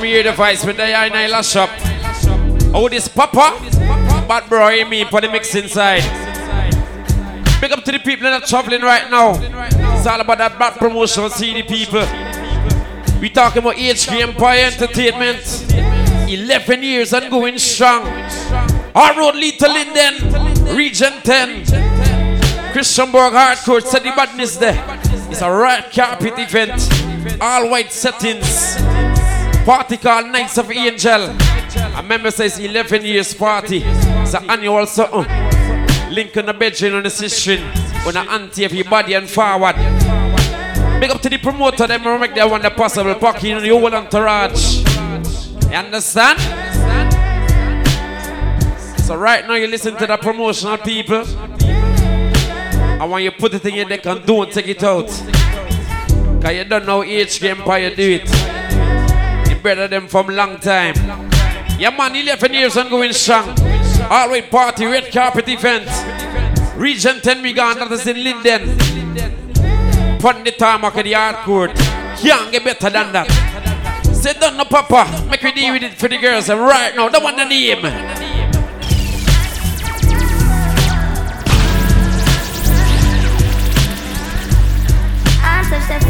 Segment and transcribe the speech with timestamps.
[0.00, 1.70] Here the voice with the lash up.
[2.74, 3.56] Oh, this papa,
[4.26, 6.02] bad bro, you me for the mix inside.
[7.60, 9.32] Big up to the people that are traveling right now.
[9.96, 12.00] It's all about that bad promotion, see the people.
[13.20, 15.70] We talking about HK Empire Entertainment.
[16.28, 18.06] 11 years and going strong.
[18.94, 22.72] Our road lead to Linden, Region 10.
[22.72, 24.82] Christianburg Hardcourt said the badness there.
[25.30, 27.40] It's a red carpet event.
[27.40, 28.81] All white settings.
[29.64, 31.30] Party called Nights of Angel.
[31.96, 33.84] A member says 11 years party.
[33.84, 35.24] It's an annual something.
[36.10, 37.62] Link on the bedroom on the session.
[38.04, 39.76] On the anti everybody and forward.
[40.98, 43.14] Big up to the promoter, them make that one the possible.
[43.14, 44.82] Parking in the whole entourage.
[45.70, 46.40] You understand?
[49.00, 51.22] So right now you listen to the promotional people.
[53.00, 55.06] I want you put it in your deck and don't take it out.
[55.06, 58.61] Cause you don't know HK Empire do it.
[59.62, 60.94] Better them from long time.
[61.78, 63.50] Yeah man, 11 years and going strong.
[64.10, 65.88] All right party, red carpet event.
[66.76, 68.76] Region 10 we gone, that is in Linden.
[70.18, 71.74] Put the tarmac at the hard court.
[72.18, 73.28] Can't get better than that.
[74.12, 77.08] Say don't no papa, make we deal with it for the girls and right now.
[77.08, 77.82] Don't want the name.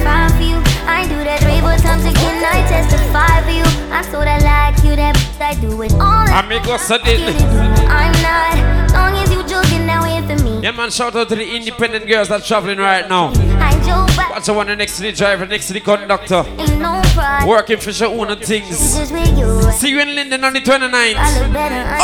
[0.02, 0.71] Fine for you.
[0.86, 2.44] I do that three more times again.
[2.44, 3.64] I testify for you.
[3.92, 6.26] I'm so that like you, that I do it all.
[6.26, 7.04] and I Sadin.
[7.04, 7.42] get it.
[7.88, 8.92] I'm not.
[8.92, 10.60] Long as you joking, now wait for me.
[10.62, 13.34] Yeah man, shout out to the independent girls that traveling right now.
[13.34, 14.30] Hide your back.
[14.30, 16.44] Watch the one next to the driver, next to the conductor.
[16.58, 17.46] Ain't no pride.
[17.46, 18.98] Working for your own things.
[18.98, 19.72] You.
[19.72, 21.14] See you in Linden on the 29th.
[21.16, 21.74] I look better.
[21.74, 21.98] I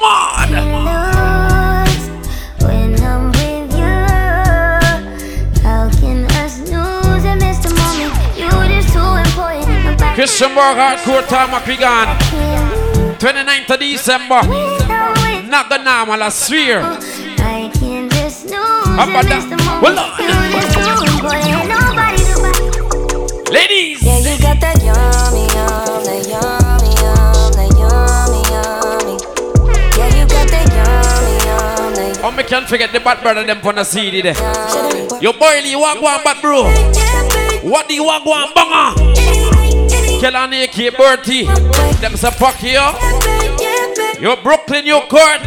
[0.00, 1.15] All man.
[10.18, 10.48] Important.
[10.48, 11.28] Nobody Christianburg Hardcourt
[11.66, 12.16] we gone.
[13.18, 14.40] 29th of December.
[14.48, 16.80] when I'm with Not the normal, I swear.
[17.38, 19.48] I can just lose How about miss that?
[19.50, 19.82] the moment.
[19.82, 21.68] Well, uh, you just too important.
[21.68, 22.22] Nobody
[23.52, 24.02] Ladies.
[24.02, 29.14] Yeah, you got that yummy, yum, that yummy, yum, that yummy, yummy.
[29.96, 33.60] Yeah, you got that yummy, yum, that Oh, me can't forget the bad brother them
[33.64, 34.34] on the CD there.
[35.20, 36.64] Yo, boy, you want one bad bro?
[37.68, 39.45] What do you want one banger?
[40.20, 41.44] Kelani AK Bertie.
[42.00, 42.80] Them say fuck you.
[44.20, 45.42] Yo, Brooklyn, you court.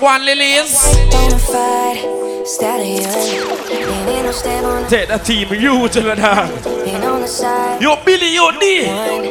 [0.00, 0.78] One lilies.
[1.10, 3.02] Bonafide stallion.
[3.02, 7.26] Ain't in no step on the Take the team, you to the ain't on the
[7.26, 7.82] side.
[7.82, 8.86] Yo, Billy, you D.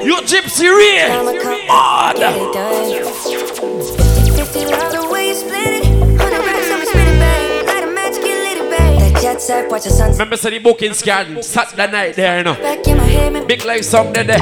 [0.06, 1.08] You Gypsy Ray.
[1.42, 3.55] Come Mad.
[9.36, 9.42] Babe.
[9.42, 10.14] That jet set, watch the sunset.
[10.14, 12.56] Remember, say the booking scan Saturday night there, you know.
[12.56, 13.48] Back in my head.
[13.48, 14.40] Big life song there, there.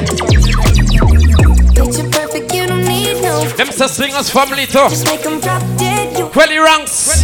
[1.74, 3.44] Picture perfect, you don't need no.
[3.56, 4.88] Them say swingers family too.
[4.88, 6.18] Just make 'em drop dead.
[6.18, 7.22] You Quelly ranks.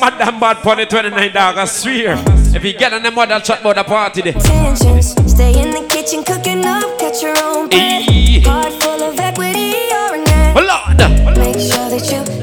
[0.00, 2.18] Madam bad for the 29 dog, I swear.
[2.54, 4.32] If you get on the mother chat about the party there.
[4.32, 5.14] tensions.
[5.26, 7.70] Stay in the kitchen cooking up, got your own.
[7.70, 8.40] Hey.
[8.40, 10.24] Heart full of equity, you're
[10.64, 11.38] Lord.
[11.38, 12.35] Make sure that you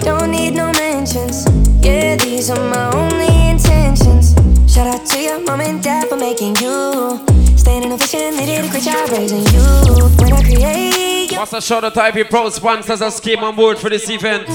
[9.27, 10.03] did a great job raising you.
[10.17, 13.55] When I create your Must have shout out to IP Pro sponsors that came on
[13.55, 14.47] board for this event.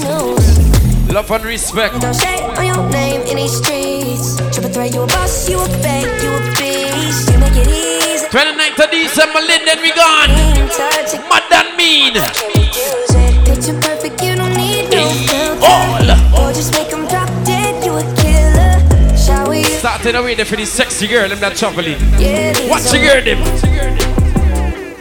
[1.11, 1.99] Love and respect.
[2.01, 4.37] Don't shade on your name in these streets.
[4.53, 7.31] Triple threat, you a boss, you a bank, you a beast.
[7.31, 8.25] You make it easy.
[8.27, 10.29] 29th of December, Linden, we gone.
[10.29, 12.13] Ain't touch it, Mad and mean.
[12.13, 13.43] can.
[13.43, 15.65] Picture perfect, you don't need no filter.
[15.65, 16.45] All.
[16.45, 19.17] Or just make 'em drop dead, you a killer.
[19.17, 19.63] Shall we?
[19.63, 21.97] Starting away there for the sexy girl, them that traveling.
[22.19, 24.28] Yeah, Watch the girl, them.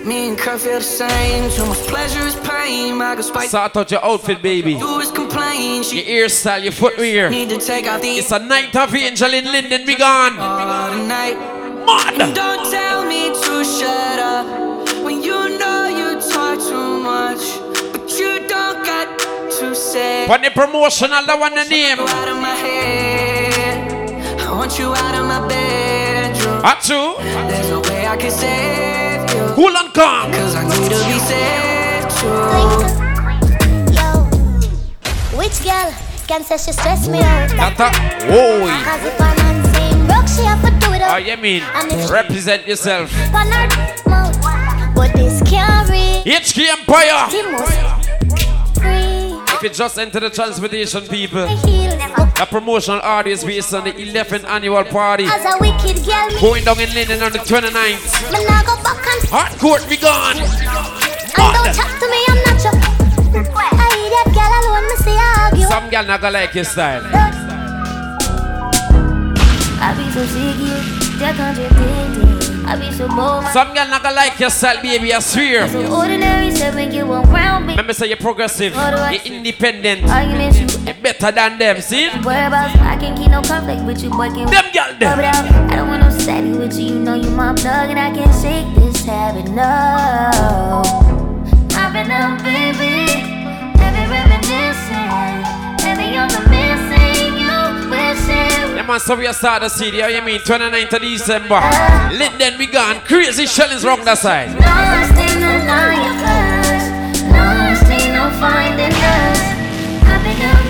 [0.09, 1.51] Me and Kurt feel the same.
[1.51, 3.01] Too much pleasure is pain.
[3.03, 3.51] I go spike.
[3.51, 4.75] Sort out your outfit, baby.
[4.79, 5.83] Do is complain.
[5.83, 7.29] Your She style, your footwear.
[7.29, 10.39] need to take out the It's a night of angel in Linden, we gone.
[10.39, 10.95] all.
[11.07, 11.37] Mad.
[12.35, 14.47] Don't tell me to shut up
[15.05, 17.45] when you know you talk too much,
[17.93, 19.07] but you don't got
[20.27, 21.99] But the promotional, the one the name.
[22.01, 24.41] Out of my head.
[24.41, 26.63] I want you out of my bedroom.
[27.51, 28.98] There's no way I can you.
[29.59, 30.31] Cool and calm.
[30.33, 32.29] Cause I need to be saved too.
[33.99, 34.09] Yo,
[35.37, 35.93] which girl
[36.29, 37.49] can say she stress me out?
[37.51, 37.91] Tata,
[38.31, 38.67] whoa.
[38.85, 41.27] Cause if a man saying broke, she have to do it Oh, up.
[41.27, 43.11] you mean And if she represent yourself.
[43.35, 43.69] on her.
[44.95, 47.98] But this can't reach HK Empire.
[49.61, 49.71] The most free.
[49.71, 53.93] If you just enter the transportation, people, The a promotional audio is based on the
[53.93, 58.33] 11th annual party As a wicked girl, going down in Linden on the 29th.
[58.33, 60.37] me nah go back and Hardcourt be gone.
[60.37, 62.75] And don't chat to me, I'm not your
[63.35, 66.65] I hear that girl alone, me see her argue Some girl not gonna like your
[66.65, 67.03] style.
[69.81, 72.28] I be so sick, you That contradicting
[72.69, 75.15] I be so bold, Some girl not gonna like your style, baby.
[75.15, 75.67] I swear.
[75.69, 80.67] so ordinary Said when you around me Remember, say you're progressive, you're independent, Arguments you
[80.85, 81.81] you're better than them.
[81.81, 82.09] See?
[82.09, 85.71] I can't keep no conflict with you, boy, can Them girl them.
[85.71, 86.95] I don't want no steady with you.
[86.95, 89.51] You know you my plug, and I can't shake this habit.
[89.51, 89.65] No,
[91.77, 92.88] I've been up, baby.
[98.89, 100.01] Man, so we are start the city.
[100.01, 100.41] How you mean?
[100.41, 101.61] 29th of December.
[102.17, 103.01] Linden, we gone.
[103.05, 104.49] Crazy shellings wrong that side.
[104.49, 104.65] No
[105.13, 107.21] stay no lying us.
[107.29, 109.41] No finding us.
[110.09, 110.25] Up,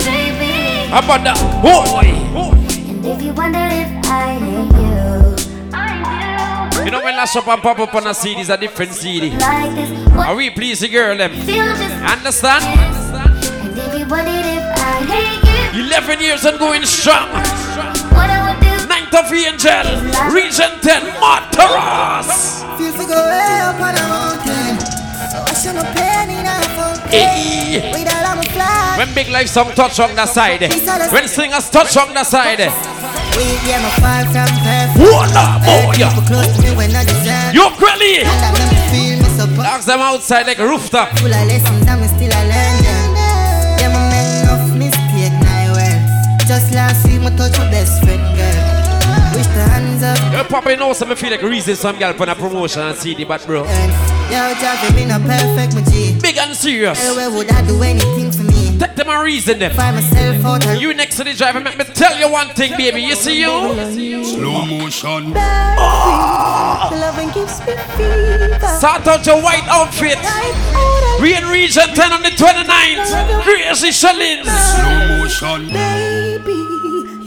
[0.05, 0.91] baby.
[0.91, 1.39] How about that?
[1.63, 2.11] Boy.
[2.91, 6.83] And if you wonder if I hate you, I.
[6.85, 9.37] You know when last up and pop up on a CD is a different CD.
[10.19, 11.33] Are we please the girl them?
[11.33, 12.65] Understand?
[12.65, 18.08] And if you wondered if I hate you, 11 years and going strong.
[19.11, 19.19] What I would do.
[19.19, 20.33] 9th of Angel.
[20.33, 21.03] Region 10.
[21.21, 22.65] Mataras.
[22.79, 24.79] Feel to go way up on a mountain.
[25.19, 27.11] I should no pain in a fountain.
[27.11, 27.91] Hey.
[27.93, 28.99] With all of my flag.
[28.99, 30.61] When big life song touch on the side.
[31.13, 32.59] When singers touch on the side.
[32.59, 34.99] We oh, yeah, my far from perfect.
[34.99, 35.95] Voila, boy.
[35.95, 37.55] People close to me when I deserve.
[37.55, 38.27] You quelly.
[38.27, 41.19] And that make feel me so Ask them outside like a rooftop.
[41.19, 42.33] full of lessons and me still
[50.51, 50.69] hands up.
[50.69, 53.45] You probably know some feel like reason some girl put a promotion and CD, but
[53.47, 53.65] bro.
[53.65, 53.93] And
[54.31, 56.19] yo, Javi, me not perfect, my G.
[56.21, 56.99] Big and serious.
[56.99, 58.79] Hey, where would I do anything for me?
[58.79, 59.73] Take them and reason them.
[59.75, 62.77] Find myself out of You next to the driver, make me tell you one thing,
[62.77, 63.03] baby.
[63.03, 64.25] You see you?
[64.25, 65.35] Slow motion.
[66.99, 68.59] Loving gives me fever.
[68.81, 70.19] Sort out your white outfit.
[71.21, 73.43] We in region 10 on the 29th.
[73.43, 74.49] Crazy shillings.
[74.49, 76.18] Slow motion.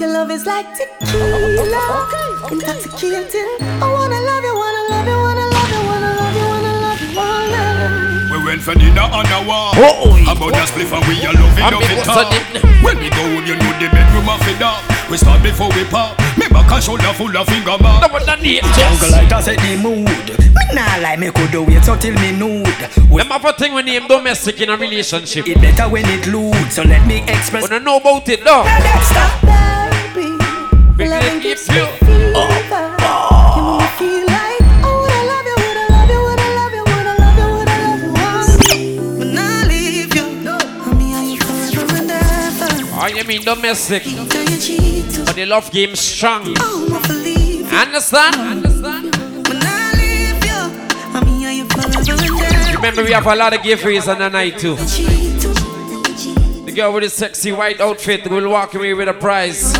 [0.01, 2.09] Baby, your love is like tequila,
[2.51, 3.50] intoxicating.
[3.62, 7.01] I wanna love you, wanna love you, wanna love you, wanna love you, wanna love
[7.01, 8.30] you, wanna.
[8.31, 9.75] We went for dinner on a walk.
[9.77, 10.31] Oh, oh.
[10.31, 12.33] About the spliff and we a love it, I'm love it what's talk.
[12.81, 14.81] When we go home, you know the bedroom of it up.
[15.09, 16.18] We start before we pop.
[16.38, 18.12] Me back and shoulder full of finger No mark.
[18.12, 19.12] one the name, Jungle just.
[19.12, 20.07] light a set the mood.
[20.07, 22.65] Me nah lie, me could do wait until me nude.
[22.65, 25.48] Them have a thing when name domestic in a relationship.
[25.48, 27.70] it better when it lewd, so let me express.
[27.70, 28.63] Wanna know about it, though?
[29.03, 29.41] Stop.
[29.43, 29.71] Baby, Big loving lady,
[31.41, 32.86] gives you- fever.
[33.55, 35.57] You make me feel like oh, I love you,
[35.95, 39.19] love you, wanna love you, wanna love you, wanna love you, wanna.
[39.19, 40.25] When I leave you,
[40.86, 42.69] I'm here you forever and ever.
[42.93, 44.03] Oh, you mean domestic?
[44.03, 46.53] Till you cheat, But the love game strong.
[46.60, 47.71] oh, I believe.
[47.74, 48.36] Understand?
[48.36, 49.15] Understand?
[49.48, 50.60] When I leave you,
[51.15, 52.75] I'm here you forever and ever.
[52.77, 54.75] Remember, we have a lot of giveaways on the night, too.
[56.65, 59.75] The girl with the sexy white outfit will walk away with a prize.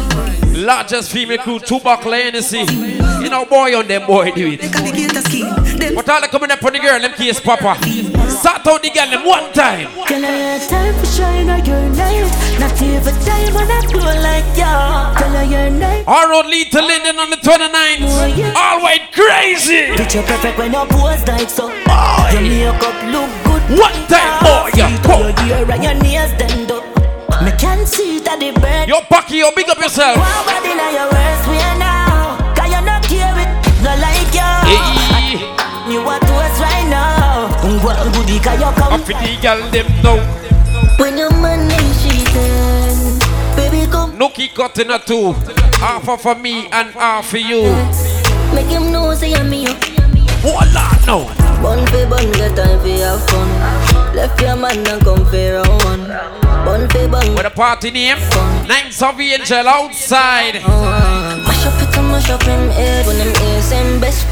[0.62, 2.60] Largest female crew, two buckle Hennessy.
[2.60, 4.62] You know, boy on them, boy, do it.
[4.62, 5.50] They got the gator scheme.
[5.77, 7.82] Them But all the coming up on the girl, them case papa.
[8.30, 9.89] Sort out the girl, them one time.
[10.06, 12.30] Girl, I had time for shine on your name.
[12.62, 15.18] Not every time when I blow like ya.
[15.18, 16.03] Girl, I your name.
[16.06, 18.53] All road lead to Linden on the 29th.
[18.56, 19.98] All white crazy.
[19.98, 21.70] Picture perfect when your pose like so.
[21.74, 23.62] Your makeup look good.
[23.82, 25.22] One time, boy, yeah, See come.
[25.48, 26.61] your ear and your nails done up.
[27.44, 28.88] Me can see that the bird.
[28.88, 30.18] Yo, Bucky, yo, big up yourself.
[30.18, 32.38] Wow, body now your worst way now.
[32.54, 33.50] Cause you not care it,
[33.82, 34.52] not like you.
[34.70, 35.42] Hey,
[35.90, 37.50] You want to us right now.
[37.82, 38.94] Well, goody, cause you come.
[38.94, 40.22] up the girl, them now.
[41.02, 43.18] When your money she done.
[43.58, 44.14] Baby, come.
[44.18, 45.34] Nookie cut in a two.
[45.82, 47.64] Half for me and half for you.
[48.54, 49.66] Make him know say I'm me.
[50.46, 51.26] Voila, no.
[51.62, 53.50] Bun fi bun, get time fi have fun.
[54.16, 56.50] Left your man and come fi round one.
[56.65, 58.18] Bun fi bun, With a party name,
[58.68, 60.58] Ninth of Angel outside.
[60.63, 64.25] uh, mash up it and mash up him head when him is him best.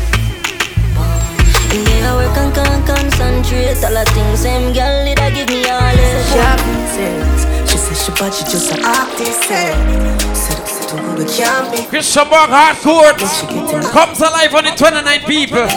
[1.74, 5.50] In the I work and can concentrate all the things him girl did I give
[5.50, 6.26] me all it.
[6.34, 9.44] Shopping says, she said she but she just an artist.
[9.44, 10.59] Said
[10.90, 11.86] said too good, we.
[11.86, 13.20] Christianburg Hardcourt
[13.92, 15.68] comes alive on the 29 people.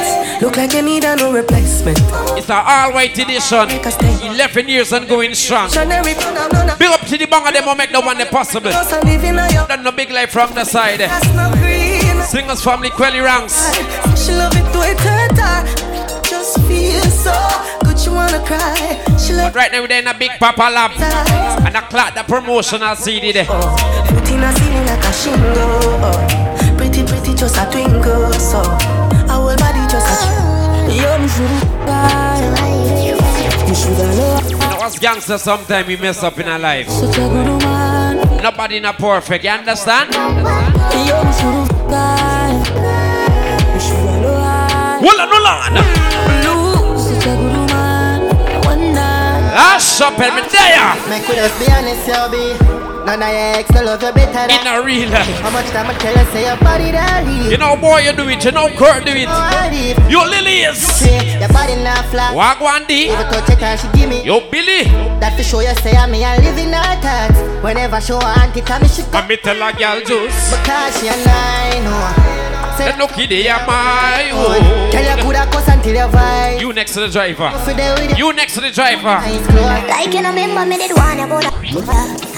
[0.41, 1.99] Look like you need a no replacement.
[2.39, 3.69] It's an all white edition.
[3.71, 5.69] 11 years and going strong.
[5.71, 8.71] Big up to the bang of them who make the one possible.
[8.71, 11.01] Cause I'm living on your Done no big life from the side.
[11.01, 12.23] that's not green.
[12.23, 13.75] Singers family Quelly ranks.
[14.17, 17.35] She love it to it her Just feel so
[17.85, 18.99] good, wanna cry.
[19.19, 20.93] She love But right now we're in a big Papa Lab.
[21.67, 23.47] And I clock the promotional CD there.
[23.49, 24.02] Oh.
[24.33, 26.77] In a ceiling like a shingle.
[26.79, 28.33] Pretty, pretty, just a twinkle.
[28.33, 28.63] So,
[29.29, 30.53] our body just a tr-
[30.89, 31.29] Yo, me
[33.69, 34.41] You shoulda know.
[34.49, 36.89] You know, us gangsters sometimes we mess up in our life.
[36.89, 38.43] Such a good woman.
[38.43, 40.15] Nobody not perfect, you understand?
[40.15, 42.05] Yo, me shoulda
[43.75, 44.99] You shoulda know.
[45.05, 46.99] Hold on, hold on.
[46.99, 48.33] Such a good woman.
[48.49, 49.13] I wonder.
[49.55, 50.97] Last up in me there.
[51.11, 52.72] Make we just be honest, yo, be.
[53.05, 55.27] None of your ex no love you better In than a real life.
[55.43, 58.13] How much time I tell you say your body that leave You know, boy, you
[58.13, 58.45] do it.
[58.45, 59.27] You know, girl do it.
[59.29, 59.69] I
[60.09, 60.79] You Lilies.
[60.79, 63.11] See, Your body not flat Wagwan D.
[63.11, 64.85] If you touch it and she give me Yo, Billy.
[65.19, 68.57] That to show you say I'm me and live in her thoughts Whenever she want
[68.57, 70.51] it, tell me she I me tell a girl juice.
[70.51, 72.32] Because she a nine, oh
[72.77, 74.91] Say, Then look at the my oh, oh.
[74.91, 77.51] Tell you coulda cuss until you vibe You next to the driver.
[77.65, 79.21] For the with You next to the driver.
[79.21, 79.47] eyes
[79.89, 81.45] Like you know, remember me did one about.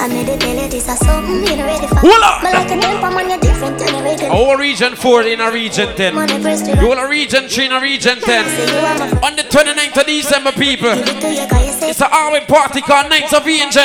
[0.04, 1.96] I made it tell you this is something you know ready for.
[1.96, 2.44] Hold on.
[2.44, 4.34] Me like a temper man, you're different than you regular.
[4.34, 6.14] Our region 4 in a region 10.
[6.14, 8.44] Money pressed to You all a region 3 in a region 10.
[8.44, 10.94] Say you are my On the 29th of December, people.
[10.94, 13.82] Give it to you 'cause you It's a Harvey party called Nights of Angel.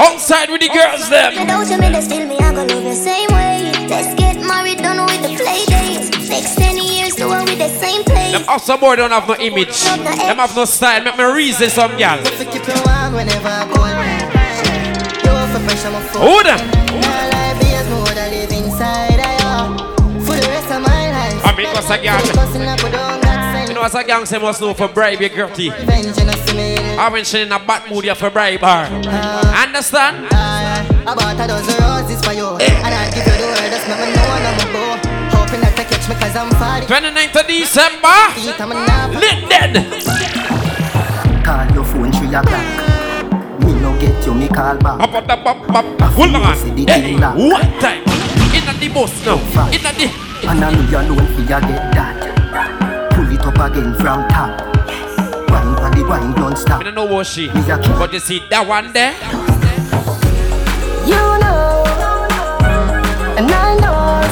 [0.00, 1.34] Outside with the oh, girls, them.
[1.38, 3.72] Without you, me they still me, I gonna love you same way.
[3.88, 4.80] Let's get married,
[8.34, 9.84] Them also boy don't have no image.
[9.84, 11.04] Them have no style.
[11.04, 12.18] Make me reason some girl.
[12.18, 13.78] To keep you warm whenever I go
[15.22, 16.58] You for pressure, my Who them?
[17.62, 21.68] Is more than live inside of you For the rest of my life I mean,
[21.68, 22.18] what's a girl?
[22.34, 23.68] Cussing up, but don't got sense.
[23.68, 25.70] You know, as a gang, say must know for bribe your girty.
[25.70, 28.30] Revenge, you know, see me in I when she in a bad mood, you for
[28.30, 28.88] bribe her.
[28.90, 30.26] Uh, Understand?
[30.32, 32.82] I bought a dozen roses for you eh.
[32.82, 35.03] And I give you the word, just make me know when I'm
[36.08, 38.18] a bow Hoping that you catch me cause I'm falling 29th of December.
[38.36, 38.70] Eat, I'm
[39.14, 39.72] Lit dead.
[41.44, 43.60] Call your phone three o'clock.
[43.60, 45.00] Me no get you, me call back.
[45.00, 46.00] Up, up, up, up, up.
[46.12, 46.56] Hold on.
[46.76, 48.02] Hey, one time.
[48.54, 49.38] In the bus now.
[49.70, 50.10] In the.
[50.46, 53.12] And I know you alone for you get that.
[53.14, 54.60] Pull it up again from top.
[55.50, 56.80] Wine for the wine don't stop.
[56.80, 57.48] I don't know what she.
[57.52, 57.98] Me a king.
[57.98, 59.14] But you see that one there?
[61.06, 61.43] You know.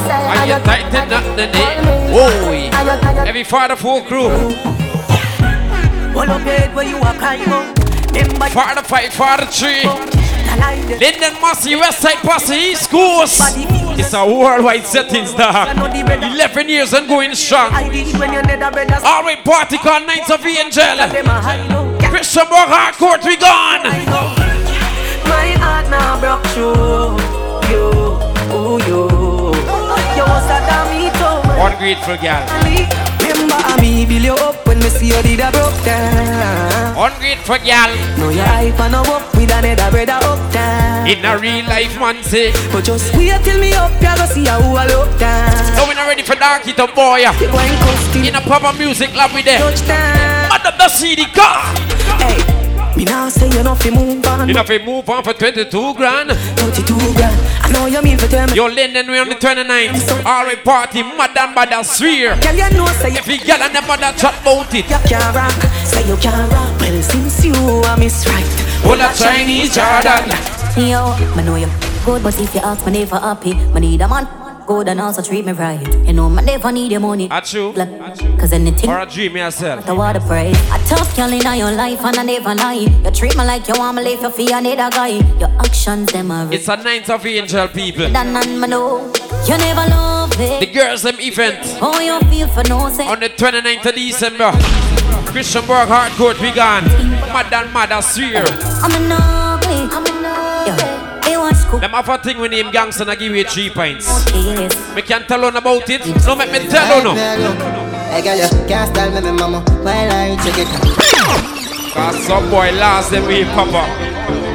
[0.05, 0.55] And I know.
[0.55, 2.13] Say, Are you tighten up the knee?
[2.13, 3.27] Whoa.
[3.27, 4.29] Every father full crew.
[6.15, 7.79] One of bed where you are crying out.
[8.13, 9.83] Remember you Father fight, father tree.
[9.83, 13.41] the- Linden Massey, West Side Posse, East Coast.
[13.99, 15.77] It's a worldwide settings, dog.
[15.79, 17.73] 11 years and going strong.
[17.73, 20.83] I did when you a All right, party called Nights of Angel.
[20.97, 21.99] them a high low.
[22.11, 23.85] Christianburg Hardcourt, we gone.
[25.25, 27.22] My heart now broke through.
[31.63, 32.43] Ungrateful girl.
[33.23, 36.95] Remember me build you up when me see you did a broke down.
[37.47, 37.93] Girl.
[38.19, 41.07] No your hype and no up with another brother up down.
[41.09, 42.53] In a real life, man, say.
[42.73, 45.77] But just wait till me up, you go see how I look down.
[45.77, 47.23] No, we not ready for dark it up, boy.
[47.23, 50.49] In a proper music lab with touchdown.
[50.49, 51.63] Mother the CD car.
[52.19, 52.39] Hey,
[52.97, 54.49] me now say you know fi move on.
[54.49, 56.31] You know, if we move on for 22 grand.
[56.31, 57.37] 32 grand.
[57.63, 58.49] I know you mean for them.
[58.51, 60.25] Yo, Linden, we on the 29th.
[60.25, 62.37] All right, party, madam, but I swear.
[62.41, 64.85] Girl, you know say If you get and them mother chat about it.
[64.89, 65.53] you can't rock.
[65.87, 66.81] Say you can't rock.
[66.81, 68.47] Well, since you are miss right.
[68.87, 70.29] All a Chinese Jordan.
[70.77, 71.69] Yo, I know you
[72.05, 74.27] good, but if you ask me never happy, I need a man
[74.67, 75.81] good and also treat me right.
[76.07, 77.29] You know, I never need your money.
[77.29, 77.73] That's true.
[77.73, 77.91] Like,
[78.39, 79.87] Cause anything Or a dream yourself.
[79.87, 80.57] the water price.
[80.71, 82.87] A tough girl in your life and I never lie.
[83.05, 85.21] You treat me like you want me live your fear another guy.
[85.39, 88.09] Your actions them are It's a Nights of Angel, people.
[88.11, 89.13] than know.
[89.47, 90.73] You never love The it.
[90.75, 91.59] girls, them event.
[91.81, 93.07] How you feel for no say?
[93.07, 94.53] On the 29th of December.
[95.33, 96.85] Christianburg Hardcourt, we gone.
[97.33, 98.45] Mad and mad, I swear.
[98.83, 99.42] I'm a ugly.
[101.81, 104.07] Them have a thing with name gangster and I give you three pints.
[104.35, 104.95] Yes.
[104.95, 106.05] Me can't tell on about it.
[106.27, 107.15] No, make me tell on no.
[108.13, 110.69] Hey girl, you can't style me, me mama While I check it
[111.95, 113.89] Cause some boy lost them way, Papa.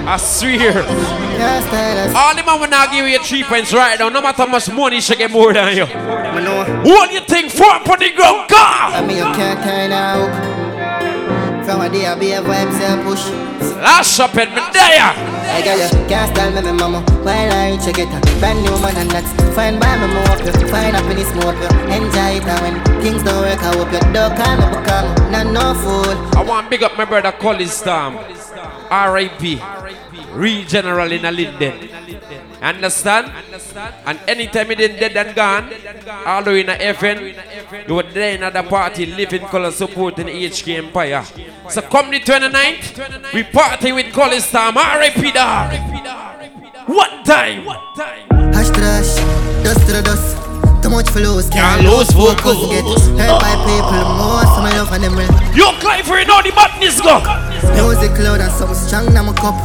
[0.07, 0.73] I swear.
[0.83, 4.09] Can't style us All the man will not give you three pints right now.
[4.09, 5.85] No matter how much money she get more than you.
[5.87, 8.47] What do you think for on the ground?
[8.47, 8.57] Go!
[8.57, 13.27] I mean you can't kind of From a day I be a vibe, push
[13.81, 15.26] Last up in me there.
[15.49, 17.01] I got you can't stand me, me mama.
[17.23, 20.07] While I reach, you get a brand new man, and that's fine by me.
[20.13, 22.45] More you find happiness, more you enjoy it.
[22.45, 24.67] And when things don't work, I hope you don't call me
[25.33, 26.37] I'm not no fool.
[26.37, 28.17] I want big up my brother Colin Storm.
[28.89, 29.61] R.I.P.
[30.33, 31.89] Real General in a Linden.
[32.61, 33.31] Understand?
[34.05, 35.71] And anytime he did dead and gone,
[36.25, 41.23] although in a FN, you were there in the party, living color supporting HK Empire.
[41.69, 44.77] So come the 29th, we party with Colin Storm.
[44.77, 45.31] R.I.P.
[45.31, 45.73] dog.
[46.87, 47.65] One time.
[48.53, 49.15] Hash to the hash,
[49.63, 50.37] dust to the dust.
[50.81, 52.55] Too much for lose, Can't can't lose lose focus.
[52.55, 53.07] focus.
[53.11, 55.27] Get hurt by people, most of my love and them real.
[55.53, 57.19] Yo, Clive, you know the badness go.
[57.75, 59.55] Music loud and something strong in my cup.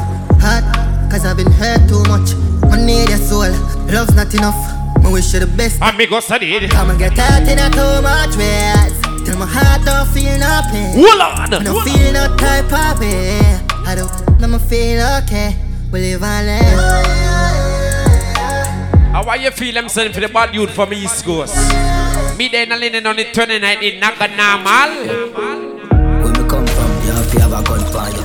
[0.43, 0.65] Hot,
[1.11, 2.35] cause I've been hurt too much.
[2.73, 3.47] I need your soul,
[3.93, 4.59] love's not enough.
[5.05, 5.79] I wish you the best.
[5.81, 6.71] Amigos, I did.
[6.71, 8.91] Come and get hurt in a too much ways.
[9.25, 10.95] Till my heart don't feel no pain.
[10.99, 11.55] Hold on.
[11.55, 13.39] I don't feel no type of way.
[13.87, 15.57] I don't, let me feel okay.
[15.93, 17.23] We live and learn.
[19.13, 21.55] How are you feel I'm for the bad youth from East Coast?
[22.39, 24.91] Me there in a linen on the 29th in Naga normal.
[26.25, 28.22] When we come from, you have to have a gun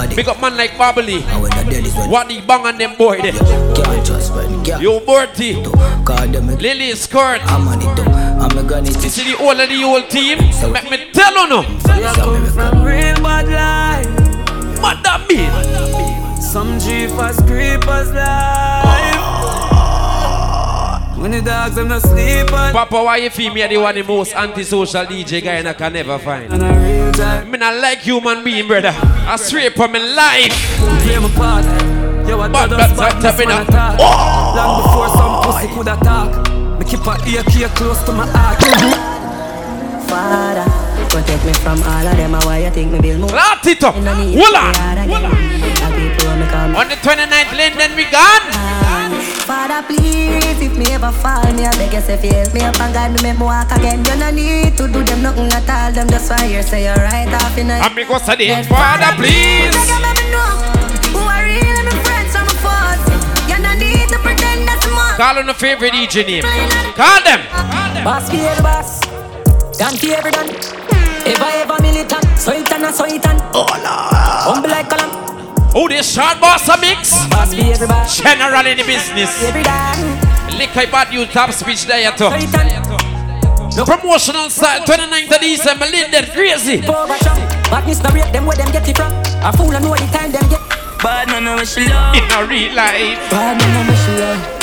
[0.00, 1.22] body, Big up man like Babali.
[1.22, 3.32] and when the dead is when What the bang on them boy there.
[3.32, 5.54] can't trust when girl Yo, Bertie.
[5.62, 5.72] do.
[6.04, 7.40] Call them Lily Skirt.
[7.44, 8.02] I'm on it too.
[8.42, 9.14] I'm a gun it You is.
[9.14, 10.38] see the whole of the whole team?
[10.72, 11.62] Let me tell you no.
[12.56, 14.80] From real bad life.
[14.80, 15.44] Madam me.
[16.40, 18.89] Some jeepers, creepers life.
[21.20, 22.46] When the dogs them not sleeping.
[22.48, 25.74] Papa, why you feel me are the one the most antisocial DJ guy and I
[25.74, 26.50] can never find?
[26.52, 27.50] And a real time.
[27.50, 28.92] Me not like human being, brother.
[28.94, 30.56] I swear for my life.
[31.04, 31.14] Play.
[32.28, 33.68] Yo, I But that's those not badness tapping man up.
[33.68, 33.98] attack.
[34.56, 36.30] Long before some pussy could attack.
[36.80, 38.56] Me keep a ear care close to my heart.
[40.08, 40.64] Father,
[41.10, 42.32] protect me from all of them.
[42.32, 43.30] Why you think me build more?
[43.30, 43.94] Lot it up.
[43.96, 44.72] Me no Hold on.
[44.72, 45.22] be hard again.
[45.28, 46.76] Like people when me come.
[46.76, 48.44] On the 29th lane, then we gone.
[48.56, 49.09] Ah.
[49.46, 52.94] Father, please, if me ever fall, me I beg you say feel me up and
[52.94, 54.04] God me make me walk again.
[54.04, 55.90] You no need to do them nothing at all.
[55.92, 57.80] Them just want you say you're right off in a.
[57.82, 58.66] Amigos, I did.
[58.66, 59.74] Father, please.
[59.74, 60.50] Beg you let me know
[61.10, 63.02] who are real and my friends and my foes.
[63.50, 65.16] You no need to pretend that's a must.
[65.18, 66.44] Call on the favorite DJ name.
[66.94, 67.40] Call them.
[68.04, 69.00] Boss be every boss,
[69.76, 70.48] done for every done.
[71.26, 73.40] Ever ever militant, so it and a so it and.
[73.52, 74.14] Oh Lord.
[74.46, 75.10] Humble like column,
[75.72, 77.26] Oh, this short boss a mix.
[77.30, 79.30] boss be every boss, General in the business.
[79.44, 80.18] every done.
[80.58, 82.26] Lick I bad you top speech there too.
[82.26, 83.86] So it and.
[83.86, 86.78] Promotional style 29th of December, Linden, crazy.
[86.82, 89.12] Overtrump, badness no rate them where them get it from.
[89.46, 90.60] A fool I know the time them get.
[91.00, 92.16] Bad man, I wish you love.
[92.16, 93.30] In a real life.
[93.30, 94.60] Bad man no wish you love.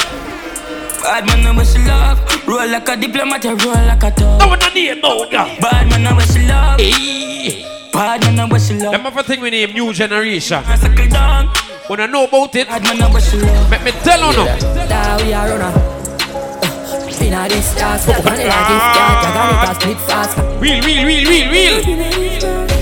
[1.02, 2.48] Bad man, I wish you love.
[2.48, 4.40] Roll like a diplomat, roll like a dog.
[4.42, 5.58] No one a name out there.
[5.62, 6.80] Bad man, I wish you love.
[6.80, 7.77] Hey.
[7.98, 8.92] Bad man, I wish you love.
[8.92, 10.62] Them have a thing we name New Generation.
[10.68, 11.48] I suckle down.
[11.88, 13.72] When I know about it, Bad man, I wish you love.
[13.72, 14.86] let me tell you now.
[14.86, 15.74] Now we are runner.
[15.74, 20.38] Uh, Inna this dance, vanilla gift card, I got it a split fast.
[20.62, 21.82] Real, real, real, real, real.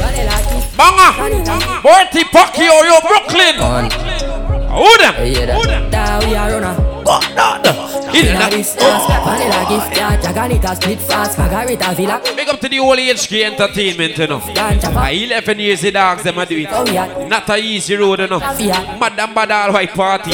[0.04, 0.76] Vanilla gift.
[0.76, 1.08] Banga.
[1.82, 3.56] Bertie Pacquiao, oh, yo, Brooklyn.
[4.76, 5.16] Who them?
[5.56, 5.90] Who them?
[5.92, 7.95] Now we are runner.
[8.16, 8.54] In Inna that-
[9.26, 11.38] vanilla gift card, I got it a split fast.
[11.38, 12.22] Margarita Villa.
[12.36, 14.42] Big up to the whole HK Entertainment, you know.
[14.58, 16.70] Ah, 11 years the dogs, them a do it.
[16.72, 17.28] Oh.
[17.28, 18.40] Not a easy road, you know.
[18.40, 20.32] Madam Badal White Party.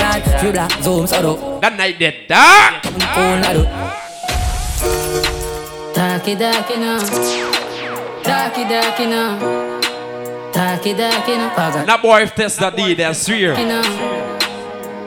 [0.83, 1.57] Zoom, so.
[1.61, 2.83] That night, the dark.
[2.83, 3.63] Phone, I do.
[5.95, 6.99] Darky, darky now.
[8.23, 9.39] Darky, darky now.
[10.53, 11.85] Darky, darky now.
[11.85, 13.55] That boy if test that deed, I swear.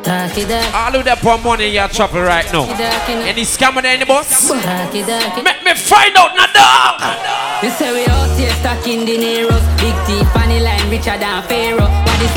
[0.07, 0.27] Now.
[0.27, 0.73] Darky, darky.
[0.75, 2.65] All of that poor money in your chopper right now.
[3.25, 4.29] Any scammer there in the bus?
[4.51, 7.65] Make me find out, now, dog.
[7.65, 11.41] You say we out here stuck in the Neros Big T, funny line, richer than
[11.49, 12.35] Pharaoh What is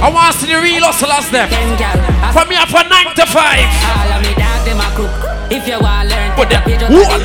[0.00, 1.50] I want to see the real hustlers them.
[1.52, 2.88] them gal I From here for 9
[3.20, 3.36] to 5.
[3.36, 5.12] All of me dog, them a crook
[5.52, 7.20] If you want to learn, But take a them- page out who are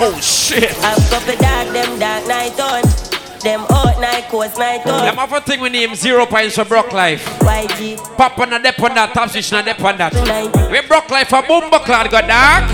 [0.00, 0.76] me I tell about Oh, shit.
[0.84, 2.82] I've couple dark, them dark night on,
[3.40, 5.16] them hot night coast night Them on.
[5.16, 7.24] have a thing we name Zero Points for Brock Life.
[7.40, 10.12] YG, Papa na dep on that, top switch na dep on that.
[10.14, 12.64] 90, We Brock Life a boom clad got dark.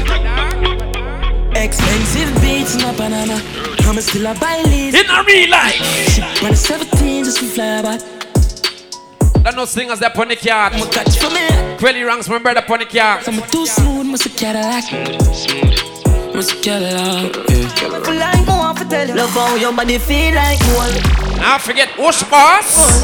[1.54, 3.38] Expensive beats in a Panama.
[3.84, 4.94] I'm still a buy lead.
[4.94, 6.40] In a real life.
[6.40, 8.00] When I'm 17, just to fly back.
[9.44, 10.70] That no singers that on the car.
[10.72, 11.76] I'ma catch for me.
[11.78, 13.20] Quelly ranks my brother on the car.
[13.26, 15.91] I'm too smooth, must a Cadillac.
[16.34, 17.36] Must a Cadillac.
[17.50, 17.68] Yeah.
[18.02, 19.14] Full like more for tell you.
[19.14, 20.94] Love how your body feel like gold.
[21.36, 23.02] Now forget who's Boss.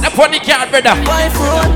[0.00, 0.94] That on the car, brother.
[1.02, 1.74] Wife road,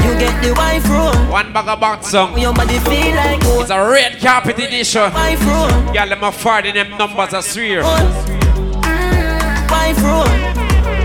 [0.00, 1.28] You get the wife room.
[1.28, 2.38] One bag of box song.
[2.38, 3.62] Your body feel like gold.
[3.62, 5.12] It's a red carpet edition.
[5.12, 5.92] Wife room.
[5.92, 7.82] Girl, them a fart in them numbers, I swear.
[9.68, 10.28] Wife room.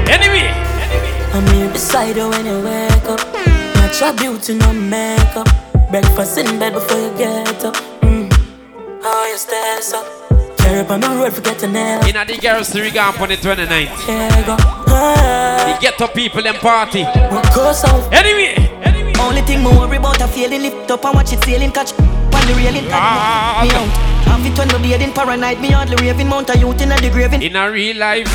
[0.07, 0.53] Anyway.
[1.35, 3.19] I'm here beside you when you wake up.
[3.75, 5.49] Natural beauty, no makeup.
[5.91, 7.94] Breakfast in bed before you get up.
[9.05, 10.01] How you stay so?
[10.57, 12.03] Carry up on the road, forget to nail.
[12.07, 13.69] In a the girls to regard on the 29th.
[13.69, 14.55] Here you go.
[14.57, 15.77] Ah.
[15.77, 17.03] The ghetto people them party.
[17.53, 18.11] Go south.
[18.11, 18.57] Anyway.
[19.19, 22.47] Only thing me worry about a feeling lift up and watch it sailing catch on
[22.47, 22.85] the railing.
[22.89, 24.14] Ah, me out.
[24.25, 25.59] Half it when me bleeding paranoid.
[25.59, 27.41] Me hardly raving mount a youth in a the graving.
[27.41, 28.27] In a real life.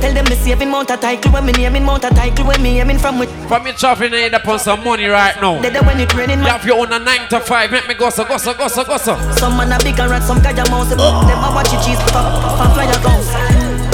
[0.00, 2.80] Tell them me saving mount a title when me naming mount a title when me
[2.80, 3.30] aiming from with.
[3.48, 5.60] From me chopping head upon some money right now.
[5.60, 6.40] Dead when it raining.
[6.40, 7.70] You have your own a 9 to 5.
[7.70, 9.16] Make me go so, go so, go so, go so.
[9.32, 10.90] Some man a big and rat, some kaja mouse.
[10.90, 11.54] Them a oh.
[11.54, 13.32] watch it cheese pop up and fly a bounce.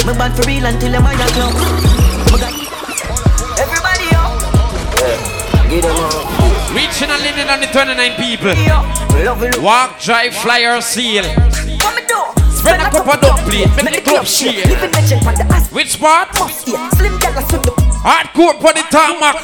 [0.05, 1.53] Me bad for real until them higher clown.
[2.31, 2.53] Me got
[3.59, 5.69] everybody up.
[5.69, 6.22] Give them a
[6.93, 9.63] Reaching and living on the 29 people.
[9.63, 11.23] Walk, drive, fly or seal.
[11.81, 12.21] What me do?
[12.53, 13.65] Spread a cup of duck plate.
[13.83, 14.63] Make the club shake.
[14.67, 15.71] Living legend on the ass.
[15.71, 16.29] Which part?
[16.67, 17.71] Yeah, slim gal a suit the
[18.05, 19.41] Hardcore for the tarmac.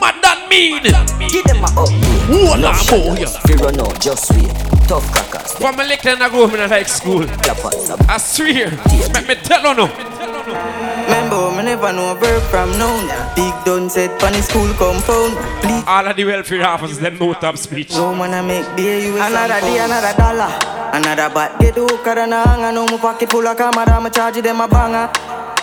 [0.00, 0.84] Man, that mean.
[1.32, 1.90] Give them a up.
[2.30, 3.26] Boy?
[3.26, 4.54] Fi run out, just wait.
[4.86, 5.54] Tough crackers.
[5.54, 7.22] From a little and I go home in like school.
[7.22, 8.08] On.
[8.08, 8.70] I swear.
[9.12, 10.91] Make me tell you no.
[11.72, 13.34] Remember, me never know a verb from noun.
[13.34, 15.36] Big done said pon the school compound.
[15.62, 17.90] Please, All of the welfare officers, them no top speech.
[17.92, 20.52] no man I make day you Another day, another dollar.
[20.92, 22.72] Another bat get hook and a hanger.
[22.72, 25.10] No my pocket full of camera, me charge them a banger.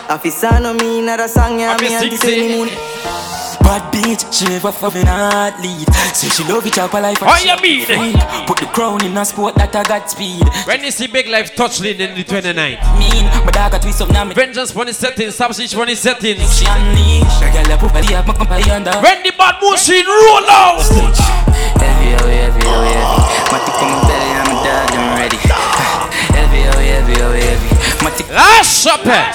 [0.10, 2.58] Officer no me not a song, yeah, Happy me and six, this eh?
[2.58, 3.39] moon.
[3.70, 5.86] Bad bitch, she never fucking hard lead.
[6.18, 7.22] Say she love it up her life.
[7.22, 7.86] and How you mean?
[7.86, 8.18] free.
[8.48, 10.42] Put the crown in a sport that I got speed.
[10.66, 12.82] When you see Big Life touching in the 29th.
[12.98, 14.24] Mean, my dog a twist up now.
[14.26, 16.42] Me Vengeance for the settings, substance for the settings.
[16.58, 17.30] she unleash.
[17.46, 18.90] A girl a put body up, my company under.
[19.06, 20.82] When the bad machine roll out.
[21.78, 23.54] Heavy, oh, heavy, oh, heavy.
[23.54, 25.38] Matic on my belly, I'm a dog, I'm ready.
[26.34, 27.70] Heavy, oh, heavy, oh, heavy.
[28.02, 28.34] Matic.
[28.34, 29.14] Last supper.
[29.14, 29.30] Eh?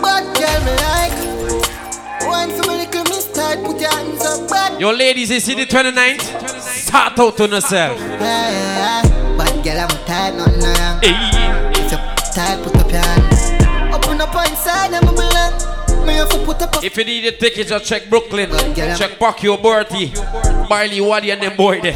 [0.00, 1.19] Bad girl me like One for my
[3.60, 6.60] little mister Put your hands up Bad Your ladies, you see the 29th?
[6.60, 7.98] Start out on yourself.
[7.98, 9.36] yeah, yeah, yeah.
[9.36, 11.14] Bad girl I'm tight Nothing wrong Hey.
[11.72, 11.98] If you
[12.34, 16.62] tight Put up your hand Open up inside I'm a belong Me have to put
[16.62, 18.50] up If you need a ticket, just check Brooklyn.
[18.74, 18.94] Yeah.
[18.96, 20.12] Check Pacquiao, Bertie,
[20.68, 21.94] Barley, Waddy, and them boy there.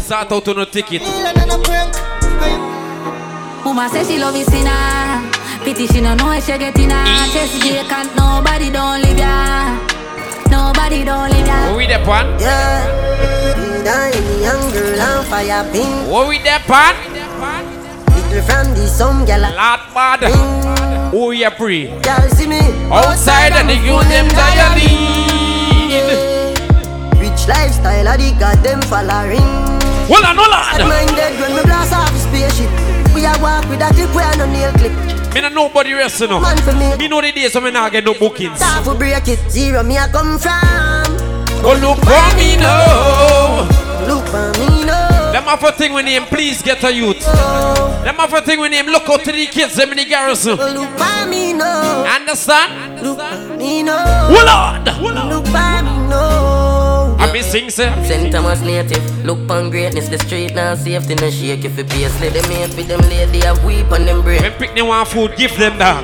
[0.00, 1.02] Start out on a ticket.
[1.02, 1.94] feeling and a prank
[3.64, 5.30] Woman say she love his sinner.
[5.64, 7.04] Pity she no know where she get in her.
[7.32, 9.78] Chest vacant, nobody don't live ya.
[10.82, 11.70] Nobody don't live ya.
[11.70, 12.26] What we that pan?
[12.42, 12.82] Yeah.
[13.86, 16.10] Dying young girl on fire pin.
[16.10, 16.98] What we that pan?
[18.10, 19.46] Little from the some gal.
[19.46, 20.26] Lot bad.
[21.14, 21.86] Oh, yeah, free.
[22.02, 22.58] Girl see me
[22.90, 24.98] Outside and the youth them dialing.
[27.14, 29.38] Rich lifestyle, I the them following.
[30.10, 30.88] Hold on, hold Bad on.
[30.90, 32.66] minded when me blast off the spaceship.
[33.14, 35.21] We a walk with a clip, we a no nail clip.
[35.34, 36.40] Me not nobody rest you know.
[36.40, 36.96] Man for me.
[36.96, 38.58] Me know the days when me not get no bookings.
[38.58, 41.16] Start for break it, zero me a come from.
[41.62, 43.68] Go look for me now.
[44.06, 45.32] Look for me now.
[45.32, 47.22] Them have a thing when name please get a youth.
[47.26, 48.02] Oh.
[48.04, 50.56] Them have a thing when name look out to the kids them in the garrison.
[50.56, 52.04] Look for me now.
[52.04, 53.02] Understand?
[53.02, 54.28] Look for me now.
[54.28, 54.48] Hold
[55.16, 55.28] on.
[55.30, 55.81] Look for
[57.32, 57.48] me now.
[57.48, 57.90] Sing sir.
[58.04, 58.32] St.
[58.32, 62.32] Thomas native, look on greatness, the street now safety no shake if you pay slip.
[62.32, 64.42] Them mate with them lady have weep on them brain.
[64.42, 66.02] When pick them one food, give them that.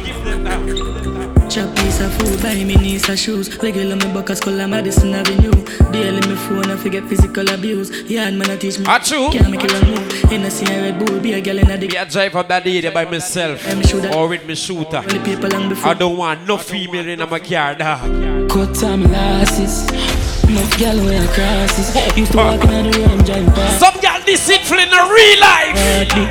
[1.49, 3.57] Chop piece of food, buy me niece of shoes.
[3.63, 5.51] Regular me buckets, color Madison Avenue.
[5.91, 8.03] Daily me phone, I forget physical abuse.
[8.03, 8.85] Yeah, man, I teach me.
[8.87, 9.31] Ah, true.
[9.31, 10.33] Can't make it wrong move.
[10.33, 11.93] In a see a Red Bull, be a girl in a dick.
[11.93, 13.67] Me a drive up that day by myself
[14.15, 14.99] or with me shooter.
[14.99, 15.93] Only people long before.
[15.93, 18.51] I don't want no female in my car, dog.
[18.51, 20.08] Cut time lasses.
[20.49, 21.93] Enough gal wear crosses.
[22.17, 23.21] Used to walk in the room,
[23.53, 23.81] past.
[23.81, 25.77] Some girl deceitful in a real life.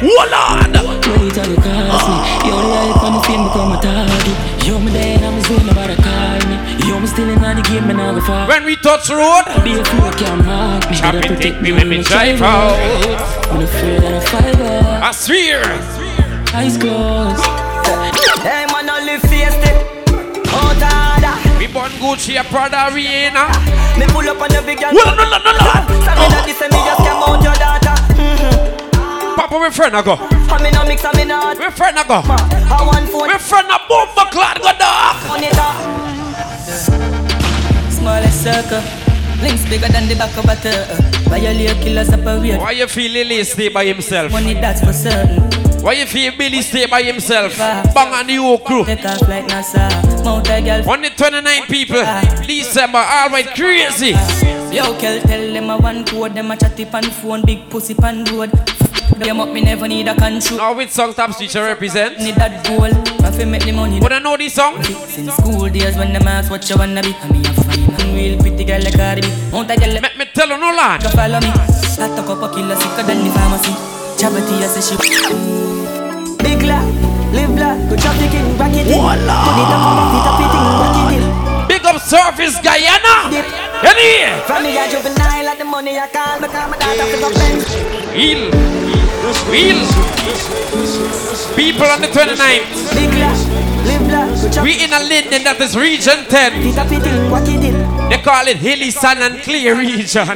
[0.01, 0.73] Hold on.
[0.73, 2.17] Wait till you cast me.
[2.49, 3.27] Yo, life on the ah.
[3.30, 4.65] film become a target.
[4.65, 6.58] Yo, me dead, I'm just waiting about a call me.
[6.89, 8.47] Yo, me still in the game, and I go far.
[8.47, 10.97] When we touch road, be a fool, can't mark me.
[10.97, 12.73] Chop Gotta it, protect take me when me drive out.
[13.51, 14.60] I'm afraid that I fight
[15.03, 15.62] I swear.
[16.58, 17.66] Eyes closed.
[21.88, 22.00] Dada.
[22.00, 23.47] Gucci, a Prada, Rihanna.
[23.97, 24.91] Me pull up on the big girl.
[24.93, 25.58] Well, no, no, no, no.
[26.04, 27.95] Sorry that this me just came out your daughter.
[28.13, 29.36] Mm-hmm.
[29.36, 30.15] Papa, we friend I go.
[30.19, 31.58] I me no mix, I me not.
[31.58, 32.21] We friend I go.
[32.26, 33.28] I want phone.
[33.28, 35.15] We friend a bomba clad go dog.
[35.32, 35.76] On it up.
[37.91, 38.84] Smallest circle.
[39.41, 40.97] Links bigger than the back of a turtle.
[41.30, 42.60] Violate killer separate.
[42.60, 44.32] Why you feel Lily stay by himself?
[44.32, 45.56] Money that's for certain.
[45.88, 47.58] Why you feel Billy stay by himself?
[47.58, 48.84] Bang on the whole crew.
[48.84, 49.88] Take off like NASA.
[50.21, 50.84] Mount a girl.
[50.84, 52.04] Only 29 people.
[52.45, 54.12] December, all right, crazy.
[54.76, 56.34] Yo, Kel, tell them a one code.
[56.34, 57.41] Them a chatty pan phone.
[57.45, 58.52] Big pussy pan road.
[59.15, 60.58] Them up, me never need a control.
[60.60, 62.19] Now which song Top you represent?
[62.19, 62.91] Need that goal.
[63.26, 64.02] I feel make the money.
[64.02, 64.84] Would I know this song?
[64.84, 67.15] Since school days when them ask what you wanna be.
[67.15, 68.13] I mean, I'm fine.
[68.13, 69.28] Real pretty girl like Cardi B.
[69.54, 69.93] Mount a girl.
[69.93, 71.00] Let me tell you no lie.
[71.15, 71.47] Follow me.
[71.95, 73.71] That talk up a killer sicker than the pharmacy.
[74.19, 75.76] Chabati, I say she.
[76.39, 76.88] Big life,
[77.34, 78.97] live life, go trafficking, back it in.
[78.97, 81.67] Put it up, put it up, it in, back it in.
[81.67, 83.30] Big up Surface Guyana.
[83.82, 84.34] Get here.
[84.47, 87.21] From me, I juvenile, like the money I call, but I'm a dad, I pick
[87.21, 87.62] up pen.
[88.15, 88.52] Heal.
[89.54, 89.80] Heal.
[91.56, 92.93] People on the 29th.
[92.93, 93.43] Big life,
[93.86, 96.54] live life, We in a Linden that is region 10.
[96.54, 98.10] Put it up, it in, back it in.
[98.10, 100.28] They call it Hilly Sun and Clear region.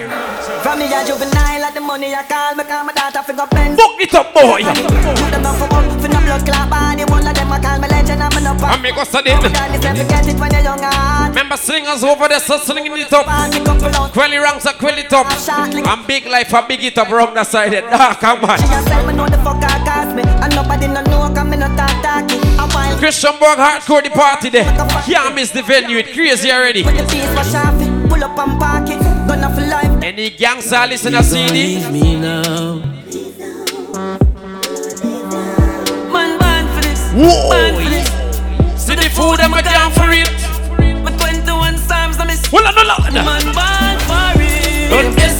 [0.71, 3.51] From me, I juvenile, like the money I call, I'm a dad, I pick up
[3.51, 3.75] pen.
[3.75, 4.63] Book it up, boy.
[4.63, 7.75] Put them up for one, for no blood clot body, one of them I call
[7.75, 8.71] me legend, I'm an upper.
[8.71, 9.43] And me go study it.
[9.43, 10.79] Forget it when you're young
[11.27, 13.27] Remember singers over there, so slinging it up.
[14.15, 15.27] Quelly ranks are quelly top.
[15.27, 17.73] And big life, a big it up wrong the side.
[17.75, 18.55] of Dark and man.
[18.55, 21.27] She ah, a say me know the fuck I got me And nobody no know
[21.35, 22.39] cause me no talk talky
[22.95, 24.63] Christianburg hardcourt the party there.
[25.03, 26.83] Can't miss the venue, it crazy already.
[26.83, 29.10] Put the piece for Shafi Pull up and park it
[30.11, 31.53] Gonna for life Any gangster listen to CD?
[31.53, 32.75] Leave me now.
[36.11, 38.09] Man born for this Born for this.
[38.81, 40.29] See the food I'm a down for it.
[41.03, 42.51] My 21 Psalms I miss.
[42.51, 43.23] Well, no, no, no.
[43.23, 45.31] Man born for it Don't get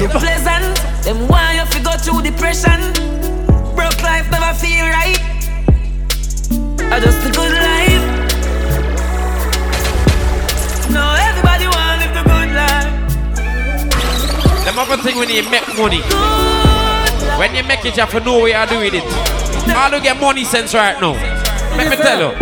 [0.00, 0.76] You pleasant.
[1.04, 2.92] Them why you fi go through depression?
[3.74, 5.20] Broke life never feel right.
[6.92, 7.73] I just a good life
[14.74, 16.00] Them other thing when you make money.
[17.38, 19.04] When you make it, you have to know you do with it.
[19.72, 21.12] All you get money sense right now.
[21.76, 22.36] Let me tell you.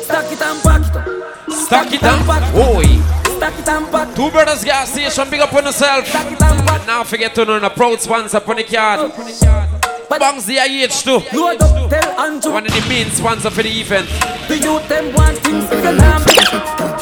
[0.00, 1.08] Stack it and pack it up
[1.50, 3.02] Stack it and.
[3.26, 6.14] Stack it pack Two brothers gas station, big up on yourself.
[6.14, 9.00] And now forget to know the proud sponsor on the card.
[9.12, 10.18] Oh.
[10.18, 11.36] Bangs the IH too.
[11.36, 14.08] Load up, tell Andrew One of the main sponsor for the event.
[14.46, 16.97] The youth them want things you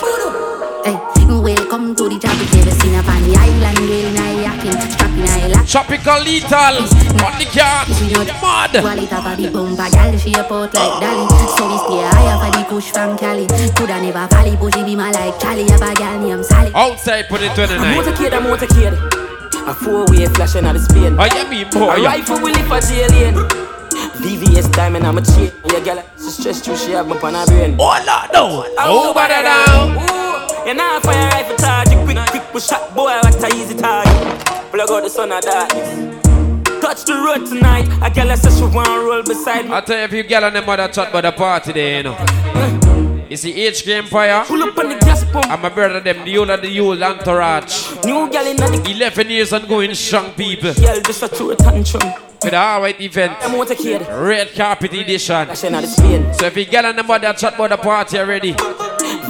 [1.76, 5.48] Hey, welcome to the tropical scene up on the island, well, I yakin, strapping I
[5.52, 5.66] lack.
[5.68, 6.76] Tropical lethal
[7.20, 8.72] on the card.
[8.72, 8.80] Mad.
[8.80, 11.28] Wallet up a big bumper, gal, she a pot like Dolly.
[11.52, 13.44] So we stay higher for the push from Cali.
[13.76, 16.72] Coulda never valley, pussy be my like Charlie, have a gal named Sally.
[16.74, 17.92] Outside put it 29.
[17.92, 18.96] Motorcade, a motorcade.
[19.68, 21.20] A four-way flashing at the spin.
[21.20, 21.92] Oh, yeah, me boy.
[21.92, 23.36] A rifle will live for jail lane.
[24.24, 25.52] VVS diamond, I'm a chain.
[25.68, 27.76] Yeah, girl, she stress too, she have me on her brain.
[27.78, 28.64] Oh, Lord, no.
[28.78, 30.25] Oh, Over there now.
[30.66, 31.90] You know fire rifle charge.
[31.92, 34.12] You quick, quick, push shot, boy, what a easy target.
[34.72, 36.24] Plug out the sun of darkness.
[36.80, 37.86] Touch the road tonight.
[38.02, 39.72] A girl says she want roll beside me.
[39.72, 42.02] I tell you, if you get on the mother chat about the party there, you
[42.02, 43.26] know.
[43.30, 44.42] You see HK Empire?
[44.44, 45.46] Pull up on the gas pump.
[45.46, 48.04] I'm a brother them, the old and the old entourage.
[48.04, 50.74] New girl in the 11 years and going strong people.
[50.74, 52.12] girl just a true tantrum.
[52.42, 53.38] With the alright event.
[54.08, 55.46] Red carpet edition.
[55.46, 56.36] The.
[56.40, 58.54] So if you get on the mother chat about the party already,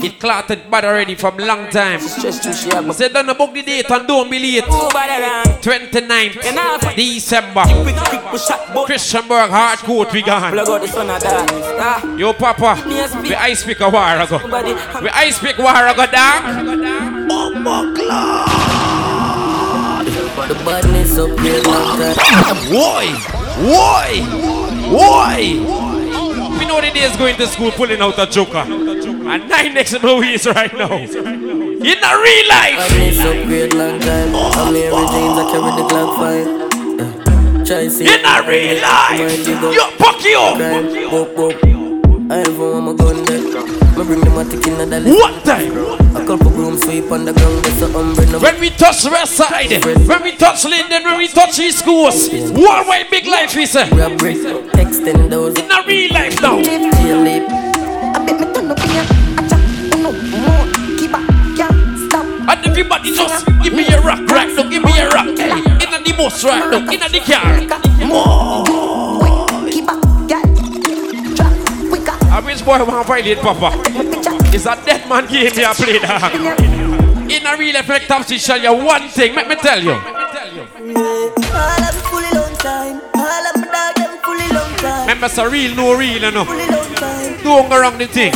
[0.05, 2.01] it clotted bad already from long time.
[2.01, 2.93] Stress too, she have me.
[2.93, 4.65] Say don't book the date and don't be late.
[4.65, 7.63] Over there, 29th December.
[7.83, 8.51] quick, quick, push.
[8.87, 10.53] Christianburg hardcourt we gone.
[10.53, 11.67] Plug out the sun of darkness.
[11.79, 12.83] Ah, Yo, Papa,
[13.23, 14.39] we ice pick a war ago.
[15.03, 16.43] We ice pick war ago, dog.
[17.29, 17.95] Oh my
[20.49, 21.63] The badness up here,
[22.73, 23.07] Why?
[23.59, 24.21] Why?
[24.91, 25.39] Why?
[26.59, 28.65] We know the days going to school pulling out a joker.
[29.29, 30.95] And nine next to know he is right now.
[30.97, 32.79] In the real life.
[32.79, 34.35] Badness up great long time.
[34.35, 36.47] I'm Mary James, I carry the Glock five.
[37.01, 38.07] Uh, Try see.
[38.07, 39.75] In the real life.
[39.75, 41.11] Yo, fuck you.
[41.11, 41.77] Whoop, whoop.
[42.31, 43.41] I ever want my gun there.
[43.97, 46.17] Me bring the matic in the What time?
[46.17, 48.39] A couple broom sweep on the ground, there's a umbrella.
[48.39, 53.11] When we touch West Side, when we touch Linden, when we touch East Coast, worldwide
[53.11, 53.87] big life is uh,
[54.79, 55.59] extend those.
[55.59, 57.66] in the real life now.
[62.87, 63.07] Jail lip.
[63.07, 65.27] And everybody just give me a rock right now, give me a rock.
[65.37, 67.61] Hey, in the bus right now, in the car.
[69.71, 70.05] Keep up.
[72.29, 73.73] I wish boy want to violate Papa.
[74.55, 76.33] It's a dead man game you play dog.
[77.31, 79.35] In a real effect, I'm shall you one thing.
[79.35, 79.93] Let me tell you.
[79.93, 79.99] All
[81.83, 83.01] of me fully long time.
[83.15, 85.01] All of my dog them fully long time.
[85.03, 86.45] Remember, it's a real, no real, you know.
[86.45, 87.43] Fully long time.
[87.43, 88.33] Don't go wrong the thing.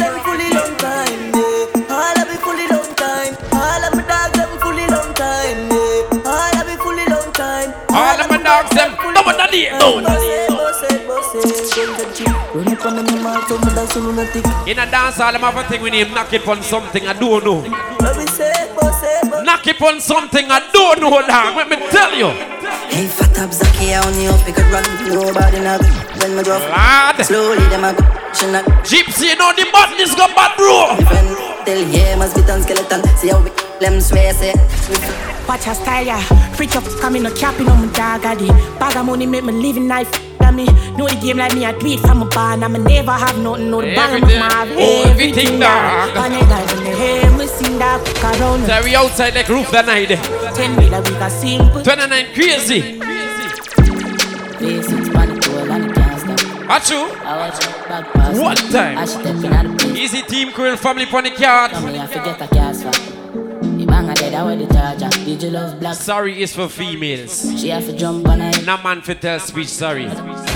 [12.90, 14.44] Them, I'm out of the lunatic.
[14.66, 17.12] In a dance hall, I'm have a thing when him knock it on something I
[17.12, 17.62] don't know.
[19.42, 21.56] Knock it on something I don't know, dog.
[21.56, 22.28] Let me tell you.
[22.90, 24.84] Hey, fat up Zaki, I only hope you could run.
[25.08, 25.82] Nobody not
[26.20, 26.62] when my drop.
[26.70, 27.24] Lad.
[27.24, 28.02] Slowly, them a go.
[28.34, 28.64] She not.
[28.84, 30.96] Gypsy, you know the badness got bad, bro.
[31.64, 33.02] Tell yeah, must be done skeleton.
[33.16, 35.29] See how we them swear say.
[35.50, 36.22] Watch her style, yeah.
[36.54, 38.50] Freak up, coming no capping on my dog, I did.
[38.78, 40.08] Bag of money make me living life.
[40.40, 42.62] I me know the game like me, I do it from a barn.
[42.62, 44.70] I'ma never have nothing, no the bang Everything, of my have
[45.10, 46.16] everything, oh, dog.
[46.18, 48.64] On the guys in the hair, we sing that fuck around.
[48.64, 50.12] So we outside like roof that night.
[50.12, 50.52] Eh?
[50.54, 51.82] Ten million, we got simple.
[51.82, 52.80] 29 crazy.
[54.60, 56.38] Face it's panic, well, and it can't stop.
[56.78, 57.10] Achu.
[57.26, 58.38] I watch it back pass.
[58.38, 58.98] One time.
[58.98, 59.98] I should step in at the place.
[59.98, 61.72] Easy team, Quill family pon the card.
[61.72, 63.09] Come here, forget a gas
[64.40, 65.10] I wear the charger.
[65.26, 65.94] Did you love black?
[65.96, 67.60] Sorry is for females.
[67.60, 68.64] She have to jump on it.
[68.64, 70.06] No man for tell speech sorry.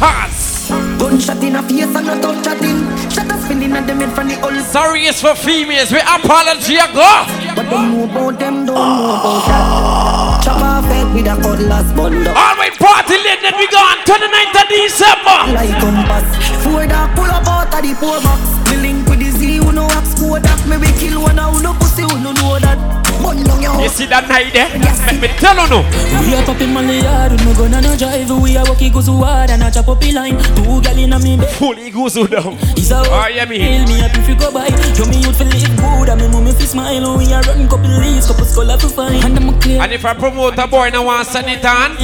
[0.01, 0.70] Pass.
[0.97, 2.81] Gunshot in a face and a touch at him.
[3.12, 4.57] Shut up, feeling at them in from the old.
[4.64, 5.92] Sorry is for females.
[5.92, 7.29] We apology a go.
[7.53, 10.40] But them know about them, don't know about that.
[10.49, 12.33] Chop off head with a cutlass bundle.
[12.33, 15.38] All right, party late, then we gone 29th of December.
[15.61, 16.25] Like compass.
[16.64, 18.40] Four dog pull up out of the poor box.
[18.73, 20.57] Me link with the Z, who know ask score that.
[20.64, 22.94] Me we kill one, who no pussy, who no know that.
[23.25, 24.69] Bun down your You see that night there?
[24.77, 25.81] Let me tell you no.
[26.21, 28.29] We are popping money yard, no gun and no drive.
[28.29, 30.37] We are walking goes hard and a chop up the line.
[30.53, 31.49] Two gal in a me bed.
[31.57, 32.61] Fully goes down.
[32.77, 33.59] Is a Oh, yeah, me.
[33.59, 34.69] Hail me up if you go by.
[34.93, 37.17] Yo, me youth feel live good and me mummy fi smile.
[37.17, 39.25] We are run couple leaves, couple skull to find.
[39.25, 39.81] And I'm clear.
[39.81, 41.97] And if I promote a boy, now want send it on.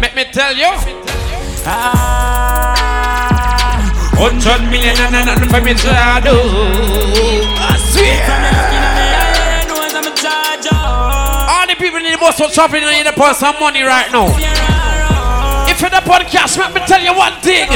[0.00, 0.72] Let me tell you.
[1.66, 2.74] Ah,
[4.16, 6.36] Hundred million and nothing for me to do.
[7.56, 8.83] I swear.
[11.74, 14.30] The people in the are shopping and you put some money right now.
[15.66, 17.66] If you're the podcast, let me tell you one thing.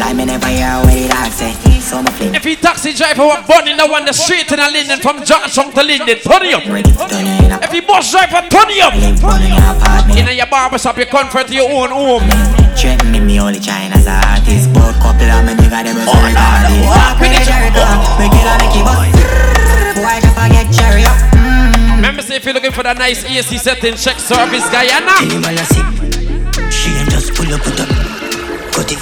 [0.00, 1.52] Lie me never hear what it all say.
[2.00, 2.34] My flame.
[2.34, 5.20] If you taxi driver was born in the one the street in a Linden from
[5.22, 6.64] Johnson to Linden, turn up.
[6.64, 8.96] If you bus driver, turn up.
[8.96, 12.24] In your barber shop, you comfort your own home.
[12.72, 14.72] Threaten me, me only China's artist.
[14.72, 16.80] Both couple of me nigga them is all party.
[16.88, 19.12] Walk with the cherry up, make it a make it bust.
[20.00, 21.25] Boy, just forget cherry up.
[22.36, 25.16] Remember, say if you're looking for that nice AC setting, check service Guyana.
[26.70, 27.88] She ain't just pull up with up.
[28.72, 29.00] Cut it.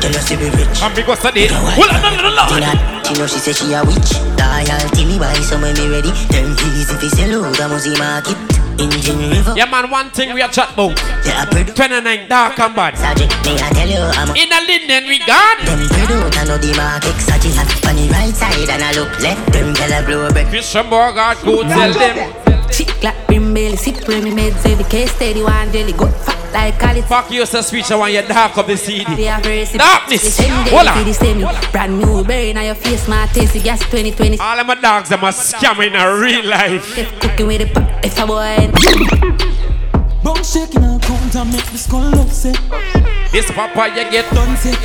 [0.00, 0.80] Tell her she be rich.
[0.80, 1.50] And because of it.
[1.52, 3.04] Hold on, no, no, no, no.
[3.04, 4.16] She know she say she a witch.
[4.40, 6.12] Loyalty me buy some when me ready.
[6.32, 8.38] Ten keys if you sell out, I must see market.
[8.80, 9.52] Engine river.
[9.56, 10.96] Yeah, man, one thing we are chat about.
[11.26, 12.96] Yeah, I 29 dark and bad.
[12.96, 15.60] Sergeant, me I tell you, I'm In a Linden, we gone.
[15.68, 17.16] Them product, I know the market.
[17.20, 17.52] Sachi
[17.84, 19.52] on the right side and I look left.
[19.52, 20.48] Them tell a blow back.
[20.48, 22.39] Christian Borgard, go tell them.
[22.70, 26.40] Chick like brim belly, sip when me meds every case steady one jelly good fat
[26.52, 27.02] like quality.
[27.02, 27.90] Fuck you, sir, speech.
[27.90, 29.04] I want you dark up the CD.
[29.04, 29.72] Darkness.
[29.72, 30.38] Darkness.
[30.70, 31.72] Hold Hold on.
[31.72, 34.38] Brand new berry now your face, my tasty gas 2020.
[34.38, 36.94] All of my dogs, them are scamming in a real life.
[37.20, 38.70] Cooking with the pop, if a boy.
[40.22, 42.58] Bone shaking and count and make the skull upset.
[43.32, 44.78] This papa you get done sick.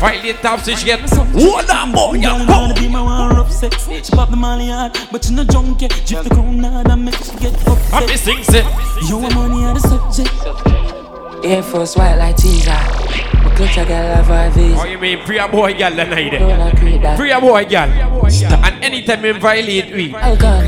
[0.00, 3.31] Violate Top Speech get Hold on boy you
[3.62, 4.08] Girl, wanna be my sex.
[4.08, 5.88] She pop the molly hard, but you no junkie.
[5.88, 7.92] Drift the crown hard and make she get upset.
[7.92, 9.08] I'm missing it.
[9.08, 11.44] You want money on the subject.
[11.44, 12.70] Air Force white like teaser.
[12.70, 14.78] My clutch I got a five V's.
[14.78, 17.18] Oh you mean pre a boy girl the night Don't I create that?
[17.18, 20.66] Pre a boy girl And anytime you violate we Oh God.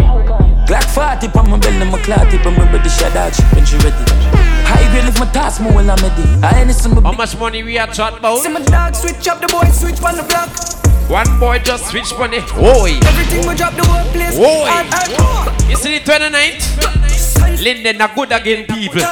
[0.66, 0.84] Glock
[1.20, 3.76] 40 on my belly, my clout tip, I'm ready to shut out shit when she
[3.76, 4.53] ready.
[4.94, 6.22] High grade lift my task more when I'm ready.
[6.40, 8.38] I ain't some How much money we are chat about?
[8.38, 10.48] See my dog switch up the boy, switch on the block.
[11.10, 14.38] One boy just switch money Oi Everything we drop the whole place.
[14.38, 14.86] Oi Hard,
[15.18, 15.68] hard.
[15.68, 17.62] You see the 29th?
[17.64, 19.02] Linden are good again people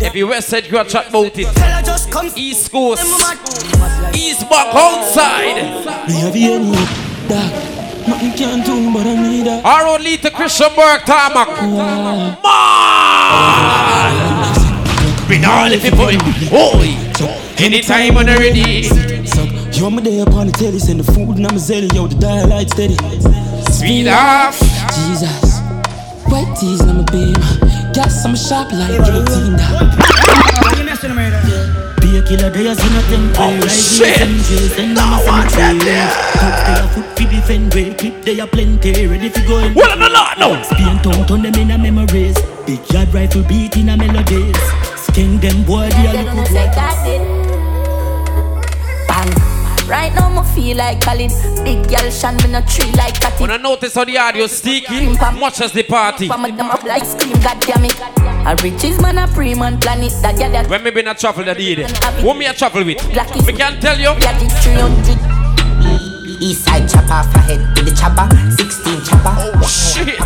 [0.00, 1.46] If you west side you are chat about it
[2.38, 3.04] East Coast
[4.16, 6.72] East back outside Me have you any
[7.28, 7.52] dog.
[8.08, 12.38] Nothing can do but I need a Our own lead to Christianburg Tarmac Man
[15.30, 16.18] Bring all the people Oi
[16.50, 18.82] oh, Anytime when you're ready
[19.78, 22.18] Yo, my day upon the telly, send the food and I'm a zelly, yo, the
[22.18, 22.98] dial light steady.
[23.70, 24.58] Speed off.
[24.92, 25.62] Jesus.
[26.26, 27.32] White tees, I'm a beam.
[27.94, 29.54] Gas, I'm a sharp like 18
[32.02, 33.38] Be a killer, they are seen temple.
[33.38, 34.26] Oh, shit.
[34.92, 39.74] Now watch that foot fi defend way clip they are plenty ready fi go in
[39.74, 40.62] Well, no, no, no.
[40.64, 45.40] Spain town turn them in a memories Big yard rifle beat in a melodies Skin
[45.40, 46.70] them boy they a look good
[49.08, 49.88] Bang.
[49.88, 51.32] Right now, me feel like Khalid.
[51.64, 53.42] Big girl, shan me no tree like Cathy.
[53.42, 55.08] When I notice how the audio sticky,
[55.40, 56.28] much as the party.
[56.28, 58.00] Pam them up like scream, God damn it.
[58.46, 60.70] A riches man a pre man planet that girl that.
[60.70, 61.90] When me been a travel that did it.
[62.20, 63.04] Who me a travel with?
[63.08, 64.14] Me can tell you.
[64.20, 65.29] Yeah, the 300.
[66.40, 68.24] East side chopper, for head to the chopper.
[68.56, 69.28] 16 chopper.
[69.36, 70.16] Oh shit.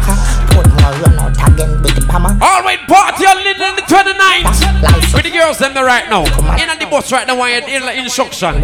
[0.54, 2.38] Put more run out again with the hammer.
[2.40, 5.12] All right, party on the on the 29th.
[5.12, 6.22] With the girls them there right now.
[6.54, 8.62] In on the bus right now, I in instruction.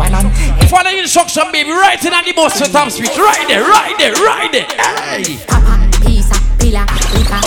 [0.70, 1.70] Follow instruction, baby.
[1.70, 3.10] Right in on the bus to top speed.
[3.18, 4.66] Right there, right there, right there.
[4.70, 5.36] Hey.
[5.48, 7.40] Papa, pizza, pila, pika.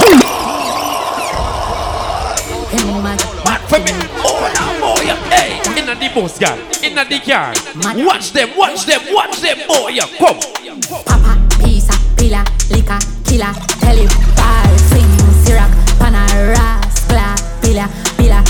[3.46, 3.92] Mad for me.
[4.20, 5.06] Oh, now, boy.
[5.32, 5.63] Hey,
[5.94, 6.58] in the bus, girl.
[6.84, 7.54] In the car.
[8.06, 9.90] Watch them, watch them, watch them, boy.
[9.90, 10.40] Yeah, come.
[11.06, 13.54] Papa, pizza, pila, lika, killer.
[13.80, 15.10] Tell him, ball, sing,
[15.46, 15.70] syrup,
[16.00, 17.88] panaras, gla, pila,
[18.18, 18.44] pila.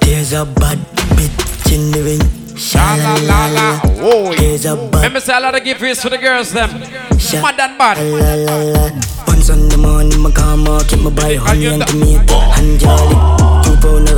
[0.00, 0.78] There's a bad
[1.16, 2.38] bitch in the ring.
[2.74, 3.80] La la la la.
[4.00, 6.52] Oh, There's a bad Let me say a lot of give face for the girls
[6.52, 6.70] them.
[6.70, 7.98] Mad and bad.
[7.98, 8.90] la la la.
[9.26, 13.57] Once on the morning, my karma keep my boy honey and tomato and jolly.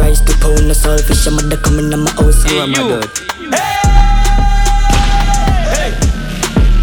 [0.01, 1.26] Two pound of rice, two pound of.
[1.26, 2.72] I'm mother coming to my house, so I'm.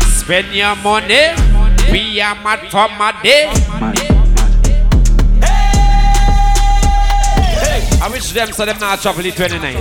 [0.09, 1.33] Spend your money.
[1.91, 3.49] We are mad for my day.
[7.99, 9.73] I wish them so them not travel the 29.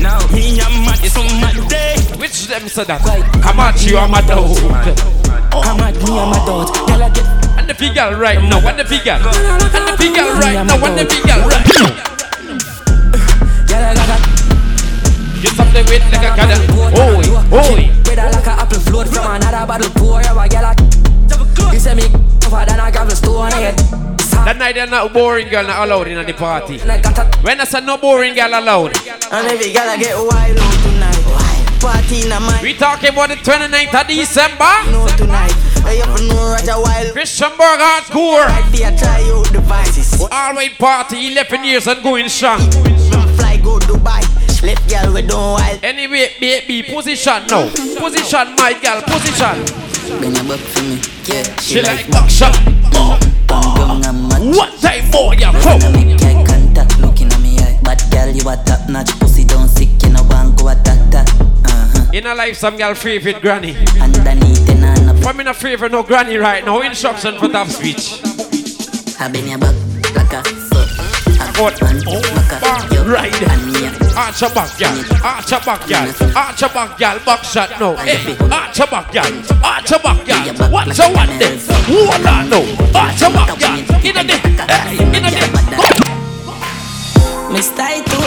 [0.00, 1.96] Now me I'm mad so mad day.
[2.18, 3.00] Which them so that?
[3.42, 4.56] How much you are mad out?
[5.52, 6.72] I'm mad me I'm mad out.
[6.86, 7.26] Girl I get
[7.58, 9.12] And the figure right now, and the figure.
[9.12, 12.15] And the figure right now, and the figure right now.
[13.84, 16.64] I Get something with like a caddy.
[16.72, 17.92] Oi, oi.
[18.04, 20.22] Better like a apple float from another bottle pour.
[20.22, 22.08] Girl a You say me
[22.40, 23.50] tougher than a gravel stone.
[24.46, 26.78] That night they're not boring girl not allowed in the party.
[26.78, 28.96] When I say no boring girl allowed.
[29.32, 31.80] And every girl I get wild out tonight.
[31.80, 32.62] Party in mind.
[32.62, 34.74] We talking about the 29th of December.
[34.90, 35.52] No tonight.
[35.84, 37.12] I to know Roger Wild.
[37.12, 38.46] Christianburg hardcourt.
[38.46, 40.22] Right try out devices.
[40.22, 42.60] All right party, 11 years and going strong.
[43.36, 44.22] Fly go Dubai.
[44.62, 45.84] Left girl we don't wild.
[45.84, 47.68] Anyway, baby, position now.
[47.70, 49.56] Position, my girl, position.
[50.18, 50.98] Bring a buck for me.
[51.24, 52.56] Yeah, She like buckshot.
[52.94, 53.18] Oh,
[53.48, 56.44] One time more, When come.
[56.46, 57.78] contact, looking at me eye.
[57.82, 59.10] Bad girl, you a top notch.
[59.20, 61.30] Pussy don't sick, you know want go attack that.
[61.40, 62.10] Uh-huh.
[62.12, 63.76] In a life, some girl favorite granny.
[64.00, 65.26] Underneath and on.
[65.26, 66.80] I'm in a favor no granny right now.
[66.80, 68.20] Instruction for top speech.
[69.20, 69.85] I been your back like a.
[71.58, 71.72] Oh,
[73.06, 73.32] Right.
[74.14, 74.92] Arch your back, girl.
[75.24, 76.36] Arch back, girl.
[76.36, 77.18] Arch back, girl.
[77.24, 77.96] Back shot now.
[77.96, 79.24] Hey, arch your back, girl.
[79.64, 80.70] Arch back, girl.
[80.70, 81.56] Watch your one there.
[81.88, 82.60] Hold on now.
[82.94, 83.78] Arch your back, girl.
[84.04, 84.40] In a day.
[85.00, 85.48] In a day.
[87.50, 88.20] Miss title.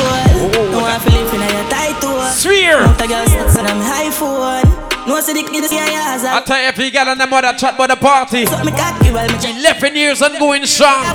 [0.72, 2.22] No one feel it in your title.
[2.34, 2.82] Swear.
[2.82, 4.90] Out a girl and I'm high phone.
[5.08, 5.86] No see the kid see your.
[5.86, 8.46] I tell you, if you got on the mother chat about the party.
[8.48, 9.56] So me cocky while me check.
[9.56, 11.06] 11 years and going strong.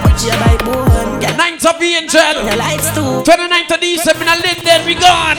[1.34, 2.46] She a buy 9th of Angel.
[2.46, 3.22] your lights too.
[3.24, 5.38] 29th of December in a Linden, we gone.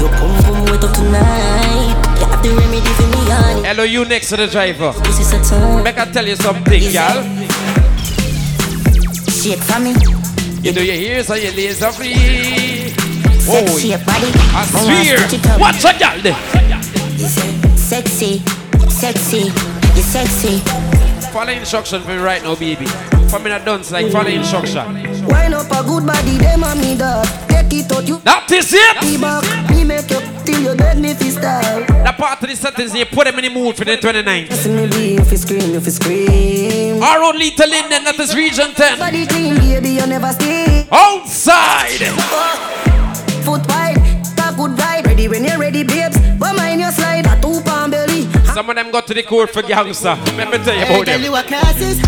[0.00, 2.18] You come from wait up tonight.
[2.20, 3.66] You have the remedy for me honey.
[3.66, 4.92] Hello, you next to the driver.
[4.92, 5.84] Pussy set on.
[5.84, 7.22] Make I tell you something, girl.
[9.30, 9.94] Shake for me.
[10.62, 12.94] You do your ears and your laser free.
[13.48, 13.64] Oh,
[14.06, 14.30] body.
[14.54, 15.58] I swear.
[15.58, 16.36] Watch a there.
[17.76, 18.38] Sexy,
[18.88, 19.52] sexy,
[19.94, 20.91] you sexy.
[21.32, 22.86] Follow instruction for me right now, baby.
[23.30, 24.84] For me not done, like follow instruction.
[25.26, 27.26] Wine up a good body, them a me dog.
[27.48, 29.02] Take it out, you That is it.
[29.02, 29.42] me back.
[29.70, 31.80] Me make you till you beg me fi style.
[32.04, 34.50] The part of the sentence you put them in the mood for the 29th.
[34.50, 37.02] Listen me be if you scream, if you scream.
[37.02, 38.98] Our own little Linden, that is region 10.
[38.98, 40.86] Body clean, baby, you never stay.
[40.92, 42.12] Outside.
[43.44, 43.96] Foot wide,
[44.56, 45.06] good vibe.
[45.06, 46.18] Ready when you're ready, babes.
[48.62, 50.14] Some of them got to the court for gangster.
[50.38, 51.20] Let me tell you about them.
[51.20, 51.98] you what classes.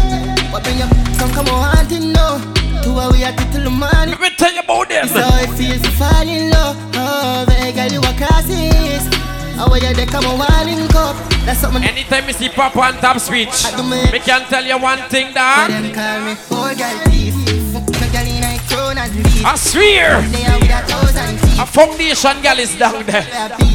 [0.53, 0.87] What bring you
[1.19, 2.39] some come on no.
[2.81, 4.15] Two hour we at it till the morning.
[4.15, 5.09] Let me tell you about them.
[5.09, 6.79] So it feels to fall in love.
[6.95, 9.03] Oh, hey, girl, you what classes.
[9.59, 11.17] How are they come on winding cup?
[11.43, 11.83] That's something.
[11.83, 13.51] Anytime you see Papa on top speech,
[14.15, 15.73] me can tell you one thing, dog.
[15.75, 17.35] Them call me poor girl thief.
[18.15, 19.11] Girl in a crown and.
[19.43, 20.23] I swear.
[20.31, 21.63] They are with a.
[21.63, 23.27] A foundation gal is down there.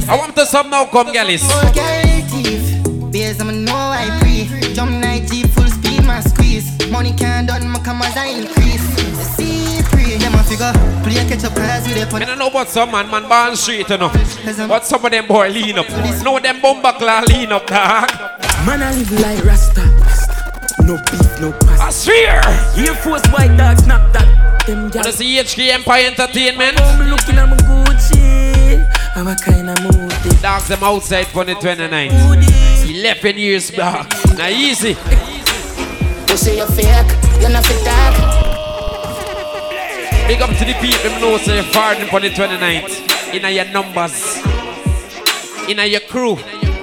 [0.08, 1.08] I want to some now come.
[1.08, 2.09] Poor
[3.10, 3.12] girl thief.
[3.12, 4.74] Beers, I'ma know I pre.
[4.74, 6.68] Jump night Jeep, full speed, my squeeze.
[6.90, 8.82] Money can't done, my come I increase.
[9.36, 10.74] See free, yeah, my figure.
[11.04, 13.90] Play catch up cars with the I don't know about some man, man born street,
[13.90, 14.12] you know.
[14.68, 15.90] But some of them boy lean up.
[16.24, 18.10] No, them bomba claw lean up, dog.
[18.66, 19.84] Man, I live like Rasta.
[20.84, 21.84] No beef, no pasta.
[21.84, 22.42] I swear.
[22.78, 24.66] Air Force white dog, snap that.
[24.66, 26.80] Them Wanna see HK Empire Entertainment?
[26.80, 28.86] I'm looking at my Gucci.
[29.16, 30.42] I'm a kind of moody.
[30.42, 32.69] Dogs them outside for the 29th.
[32.90, 34.10] 11 years back.
[34.36, 34.98] Now easy.
[36.28, 37.06] You say you're fake,
[37.40, 38.16] you're not fit that.
[40.28, 43.34] Big up to the people know say you're farting for the 29th.
[43.34, 44.38] In your numbers.
[45.70, 46.38] In your crew.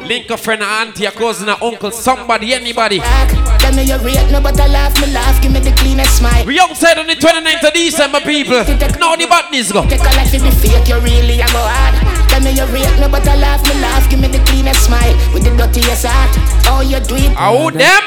[0.07, 3.00] Link a friend, a auntie, a cousin, a uncle, somebody, anybody.
[3.00, 6.46] Tell me you rate no, but I laugh, me laugh, give me the cleanest smile.
[6.46, 8.62] We outside on the 29th of December, people.
[9.00, 9.82] Now the badness go.
[9.88, 12.05] Take a life if be fake, you really a go hard.
[12.37, 15.16] Tell me you rate no, but I laugh, me laugh, give me the cleanest smile.
[15.32, 16.37] With the dirtiest heart,
[16.68, 17.32] oh you do it.
[17.39, 18.05] Oh them.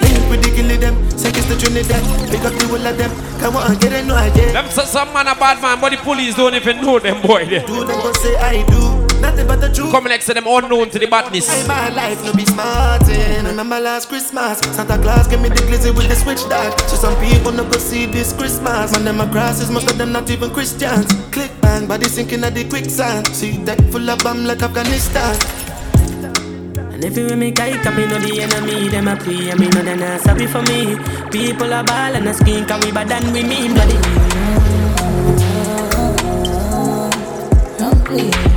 [0.00, 2.00] Link with the gilly them, say it's the Trinidad.
[2.30, 4.52] Pick up the whole of them, come on, get it, no idea.
[4.52, 7.66] Them some man a bad man, but the police don't even know them boy there.
[7.66, 9.90] Do them go say I do, nothing but the truth.
[9.90, 11.48] Come next to them unknown to the badness.
[11.48, 13.02] Hey, my life no be smart.
[13.08, 16.78] Remember last Christmas, Santa Claus gave me the glizzy with the switch dog.
[16.88, 18.92] So some people no go see this Christmas.
[18.92, 21.06] Man, them a crosses, most of them not even Christians.
[21.30, 23.26] Click bang, body sinking at the quicksand.
[23.28, 25.34] See that full of bomb like Afghanistan.
[26.92, 29.82] And everywhere me guy come, me know the enemy, them a pray, and me know
[29.82, 30.96] they not sorry for me.
[31.30, 33.98] People are ball and a skin, can we bad than we mean bloody.
[38.16, 38.53] I tell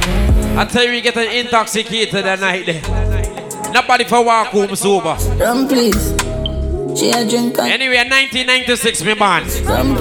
[0.58, 2.82] you, we getting intoxicated that night there.
[3.72, 5.16] Nobody for walk home sober.
[5.36, 6.16] Rum, please.
[6.98, 9.44] She a drink and Anyway, 1996, me man.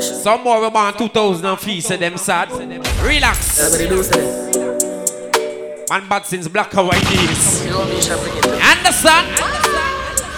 [0.03, 2.51] Some more we born 2003, say them sad.
[3.01, 3.57] Relax.
[5.89, 7.65] Man bad since black and white days.
[7.65, 9.56] Understand?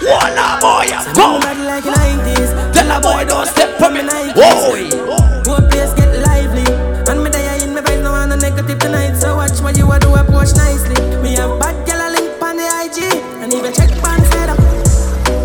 [0.00, 4.00] One boy, Go bad like 90s, tell a boy don't step on me.
[4.34, 5.44] Whoa.
[5.44, 6.64] Whole place get lively.
[7.04, 9.16] And me there in my vibes, no one no negative tonight.
[9.16, 10.96] So watch what you a do, approach nicely.
[11.20, 12.98] Me have bad girl a link on the IG,
[13.42, 14.58] and even check band set up.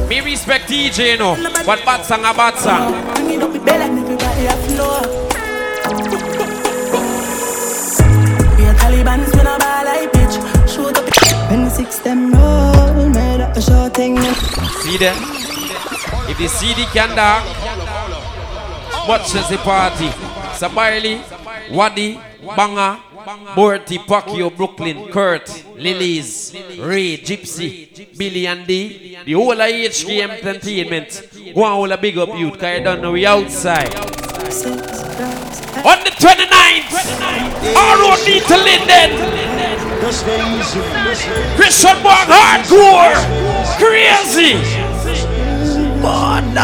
[0.10, 1.36] Me respect DJ, you know.
[1.66, 2.94] But bad song a bad song.
[2.96, 5.02] Oh, Bring it up with bell and everybody a floor.
[8.56, 10.36] We a Taliban's when a ball like bitch.
[10.70, 11.04] Shoot up.
[11.52, 12.75] When the six them roll,
[13.66, 15.18] See them?
[16.30, 17.44] If the CD can dark,
[19.08, 20.10] much as the party.
[20.56, 21.22] Sabaili,
[21.72, 22.20] Wadi,
[22.56, 23.02] Banga,
[23.56, 31.28] Borty, Pacquiao, Brooklyn, Kurt, Lilies, Ray, Gypsy, Billy and D, the whole of Entertainment.
[31.56, 33.94] Go on, all a big up youth, cause you don't know we outside.
[35.86, 36.94] On the 29th,
[37.76, 39.46] our road to Linden.
[41.56, 43.18] Christianburg hardcourt,
[43.78, 44.56] crazy.
[46.04, 46.62] When the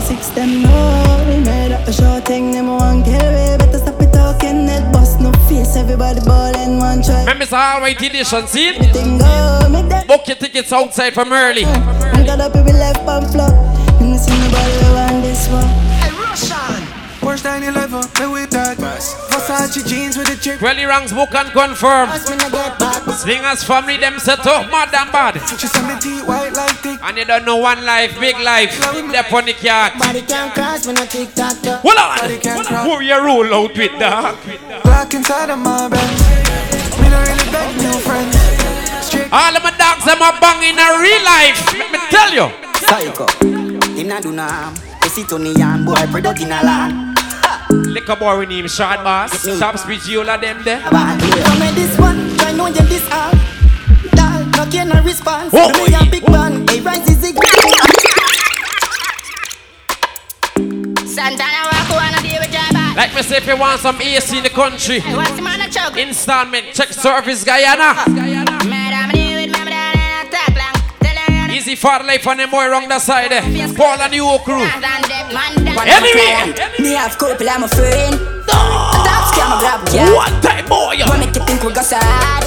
[0.00, 2.52] six them roll, made up a short thing.
[2.52, 4.66] Them one kill way, better stop it talking.
[4.66, 7.20] Net bust no face, everybody ball in one try.
[7.20, 8.68] Remember the Alright Edition, see?
[8.68, 10.06] Everything go, make that.
[10.06, 11.64] Book your tickets outside from early.
[11.64, 13.52] And got up, we left and flop.
[14.00, 15.68] And see nobody around this one.
[17.22, 18.33] Worst 911, me with
[19.12, 19.30] that.
[19.30, 20.58] Versace jeans with the drip.
[20.58, 22.08] Quelly ranks book and confirm.
[23.12, 25.40] Slingers family them set up mad and bad.
[25.58, 26.98] She send me teeth white like thick.
[27.02, 28.78] And you don't know one life, big life.
[28.80, 29.98] They're on the cat.
[29.98, 31.56] Body can't cross when I tick tock.
[31.82, 32.30] Hold on.
[32.84, 34.36] Who you roll out with that?
[34.82, 36.20] Black inside of my Benz.
[37.00, 38.36] Me don't really beg new friends.
[39.04, 41.60] Straight All of my dogs them are bang in a real life.
[41.76, 42.46] Let me tell you.
[42.88, 43.26] Psycho.
[43.94, 44.74] Him not do no harm.
[45.02, 47.13] You see Tony Yan boy product in a land.
[47.70, 49.44] Liquor boy with him short boss.
[49.58, 50.80] Top speech you all of them there.
[50.80, 51.18] Come
[51.60, 53.38] here this one, I know them this hard.
[54.12, 55.50] Dal, no care no response.
[55.54, 57.36] Oh, Me a big bang, hey rise is it.
[61.06, 62.96] Santana walk wanna deal with your bad.
[62.96, 65.00] Like me say if you want some AC in the country.
[65.00, 65.96] What's the man a chug?
[65.96, 67.94] Installment, check service Guyana.
[68.66, 70.74] Madam, deal with me, down in a talk long.
[71.00, 73.42] Tell her you're Easy for life on the boy wrong the side there.
[73.74, 74.64] Paul and the whole crew.
[75.74, 75.88] Man.
[75.88, 76.54] Anyway.
[76.78, 78.16] Me have couple, I'm a friend.
[78.46, 80.14] Top scam, I grab cat.
[80.14, 80.96] One time boy.
[81.06, 82.46] What make you think we go sad?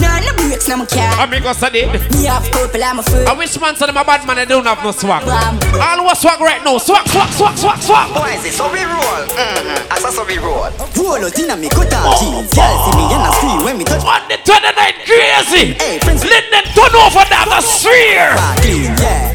[0.00, 1.18] No, no breaks, no, my cat.
[1.20, 1.84] Amigo Sadi.
[2.16, 3.28] Me have couple, I'm a friend.
[3.28, 5.26] I wish man said I'm a bad man, I don't have no swag.
[5.28, 8.08] All who swag right now, swag, swag, swag, swag, swag.
[8.16, 9.24] Why is it so we roll?
[9.28, 9.92] Mm-hmm.
[9.92, 10.70] As a so we roll.
[10.96, 12.48] Roll out in a me cut off jeans.
[12.54, 14.04] Girl see me and I scream when me touch.
[14.04, 15.74] On the 29 crazy.
[15.74, 16.24] Hey, friends.
[16.24, 18.32] Let them turn over the atmosphere.
[18.62, 19.29] Clean, yeah.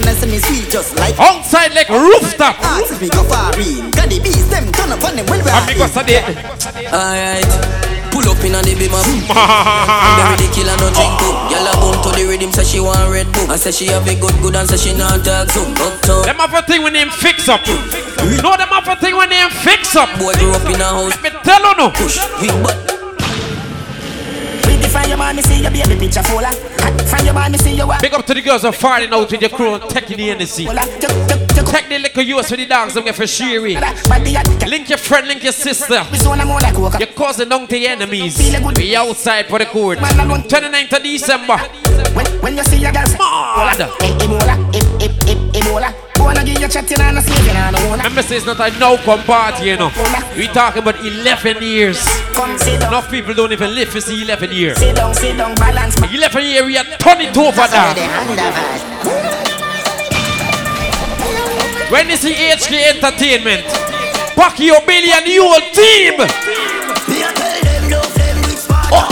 [0.00, 0.08] Team.
[0.08, 1.18] Kashan and me sweet just like.
[1.18, 2.56] Outside like rooftop.
[2.60, 3.90] Ah, Ask me go far in.
[3.90, 6.16] Got the beast them turn up on them when we are Amigo Sadi.
[6.88, 7.50] Alright.
[8.10, 9.06] Pull up in a the beam up.
[9.06, 11.32] Bury the killer no drink too.
[11.50, 13.50] Gyal a boom to the rhythm, say she want red boom.
[13.50, 15.62] I say she have a good good and say she not talk so.
[15.78, 16.26] Uptown.
[16.26, 17.62] Them have a thing when them fix up.
[18.42, 20.10] No, them have a thing when them fix up.
[20.18, 21.14] Boy grew up in a house.
[21.22, 21.90] Let me tell you no.
[21.90, 22.99] Push we butt.
[25.08, 26.54] Your man, me see your baby picture full of.
[27.08, 28.00] From your man, me see your wife.
[28.00, 30.66] Big up to the girls that farting out with your crew and taking the NC.
[31.70, 33.76] Take the little US for the dogs and get for Sherry.
[34.66, 36.02] Link your friend, link your sister.
[36.98, 38.38] Your cousin down to your enemies.
[38.76, 39.98] We outside for the court.
[39.98, 41.56] 29th of December.
[42.40, 43.78] When you see your girl, Mad.
[43.78, 45.94] Ebola, e- e- e- Ebola.
[46.20, 48.02] Wanna give you chatting and a slaving and a wanna.
[48.04, 49.90] Remember, say it's not a no come party, you know.
[50.36, 51.98] We talking about 11 years.
[52.66, 54.78] Enough people don't even live for see 11 years.
[54.78, 55.96] Sit down, sit down, balance.
[55.96, 57.94] 11 years, we are turn it over now.
[61.90, 63.64] When you see HK Entertainment,
[64.36, 66.14] pack your Billy and your whole team.
[68.92, 69.06] Oh,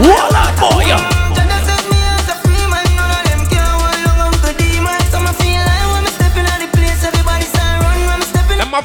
[0.00, 1.15] voila, boy.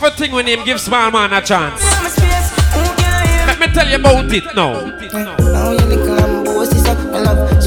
[0.01, 1.81] Have a thing when him give small man a chance.
[3.47, 4.73] Let me tell you about it now.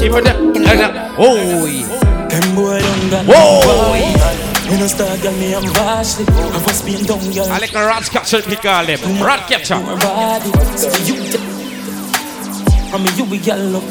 [0.03, 1.85] Even the- like that- Oh, yeah.
[2.27, 3.61] Them boy don't got Whoa.
[3.63, 7.73] no You know start girl me I'm vastly I was being down girl I like
[7.73, 8.99] a rat catcher, we call them.
[9.23, 9.75] Rat catcher.
[9.79, 11.39] My body So you t-
[12.93, 13.83] I mean you be girl up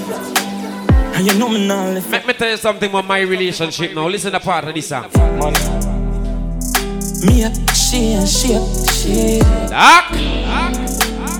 [1.16, 4.08] And you know me now left Let me tell you something about my relationship now.
[4.08, 5.04] Listen to part of this song.
[7.24, 7.50] Me a
[7.94, 9.38] she and she a she
[9.68, 10.10] Doc.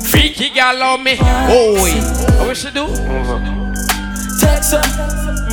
[0.05, 1.17] Freaky girl love me.
[1.21, 2.39] Oh, yeah.
[2.39, 2.87] What we should do?
[4.39, 4.83] Text her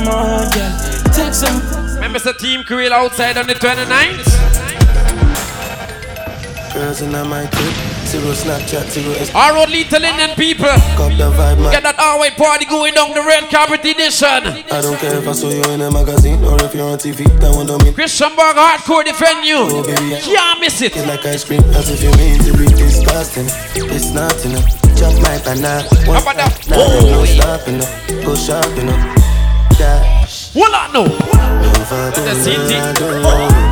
[0.04, 0.72] More girl
[1.12, 4.28] Text her Remember the team crew outside on the 29th?
[6.74, 10.68] Girls in my crib, zero Snapchat, zero Our road little Indian people.
[11.00, 11.72] Cop the vibe, man.
[11.72, 14.44] Get that all-white party going down the red carpet edition.
[14.68, 17.24] I don't care if I saw you in a magazine or if you're on TV.
[17.40, 17.94] That one don't mean.
[17.94, 19.64] Christianburg hardcourt defend you.
[19.64, 20.92] Oh, baby, Can't miss it.
[20.96, 23.48] It's like ice cream, as if you mean to be disgusting.
[23.74, 24.68] It's not enough.
[24.92, 25.80] Chop my banana.
[26.04, 26.52] How about that?
[26.68, 27.40] Nah, Oh, no yeah.
[27.40, 27.92] stop enough.
[28.24, 29.00] Go sharp enough.
[29.80, 30.52] Dash.
[30.54, 31.06] What I know?
[31.08, 32.76] If I The city.
[32.76, 33.71] know,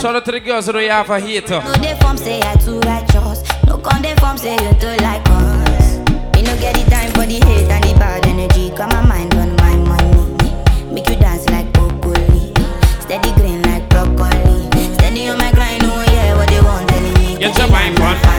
[0.00, 1.60] Shout out to the girls who know you have a hater.
[1.60, 3.44] no they form say I too righteous.
[3.66, 5.98] No con they form say you too like us.
[6.32, 8.70] Me no get the time for the hate and the bad energy.
[8.70, 10.90] Got my mind on my money.
[10.90, 12.54] Make you dance like broccoli.
[13.00, 14.70] Steady green like broccoli.
[14.94, 16.90] Steady on my grind, oh yeah, what they want
[17.20, 17.36] me.
[17.36, 18.29] Get your mind on.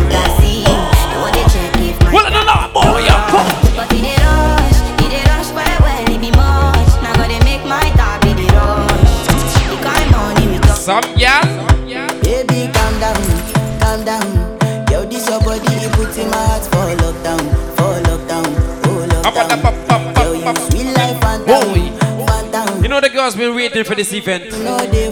[23.31, 24.51] Girls been waiting for this event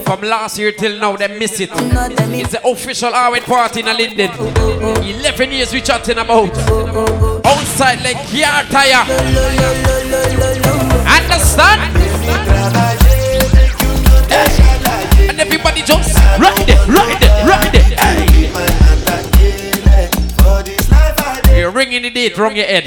[0.03, 1.15] from last year till now.
[1.15, 1.69] They miss it.
[1.71, 4.31] It's the official Arwin party in Linden.
[5.03, 6.49] 11 years we chatting about.
[7.45, 9.05] Outside like car tire.
[11.07, 11.95] Understand?
[15.29, 16.13] And everybody jumps.
[16.39, 17.85] right there, right there, right there.
[21.57, 22.85] You're ringing the date wrong your head.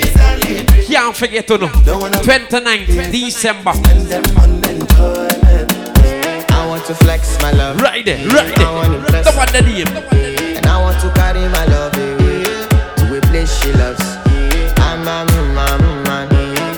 [0.86, 1.68] Can't forget to know.
[1.68, 3.72] 29th December.
[6.92, 7.80] To flex my love.
[7.80, 8.66] Right there, right there.
[8.66, 9.24] I want to impress.
[9.24, 9.86] The one that name.
[10.56, 14.02] And I want to carry my love away to a place she loves.
[14.76, 16.28] I'm a man, man.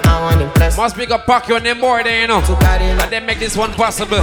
[0.07, 0.77] I want to impress.
[0.77, 2.39] Must pick up pack on them boy there, you know.
[2.39, 4.23] And they make this one possible.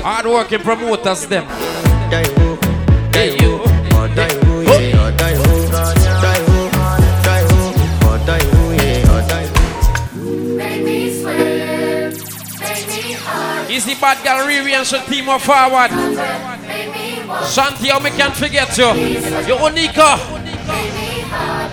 [0.00, 1.44] Hard working promoters them.
[14.00, 15.90] Bad girl Riri and should team up forward.
[17.52, 18.86] Shanti, how me can't forget you.
[19.46, 20.18] You Unika.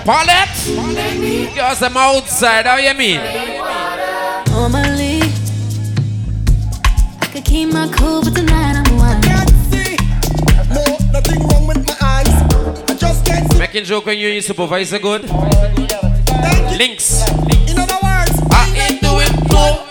[0.06, 1.56] Paulette.
[1.56, 2.66] Girls, I'm outside.
[2.66, 3.22] How you mean?
[4.52, 5.22] Normally,
[7.22, 9.26] I could keep my cool, but tonight I'm wild.
[10.70, 12.28] No, nothing wrong with my eyes.
[12.90, 13.60] I just can't see.
[13.60, 15.24] Making joke when you and your supervisor good.
[16.78, 17.24] Links.
[17.70, 19.85] In other words, I ain't doing no wrong.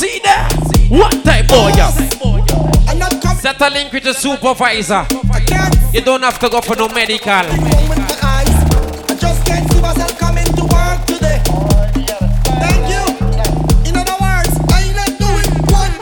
[0.00, 0.48] See there?
[0.88, 1.90] What type boy, yeah?
[3.36, 5.06] Set a link with the supervisor.
[5.92, 7.30] You don't have to go for no medical.
[7.30, 7.44] I
[9.20, 11.40] just can't see myself coming to work today.
[12.64, 13.04] Thank you.
[13.84, 15.92] In other words, I ain't doing one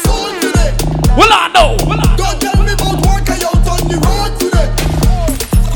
[0.00, 0.72] soul today.
[1.12, 1.76] Well, I know.
[2.16, 4.68] Don't tell me about work I out on the road today.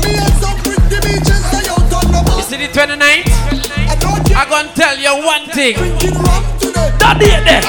[0.01, 4.33] Me and some pretty bitches I out on the You see the 29th?
[4.33, 6.50] I'm gonna tell you one thing.
[6.99, 7.63] That day there.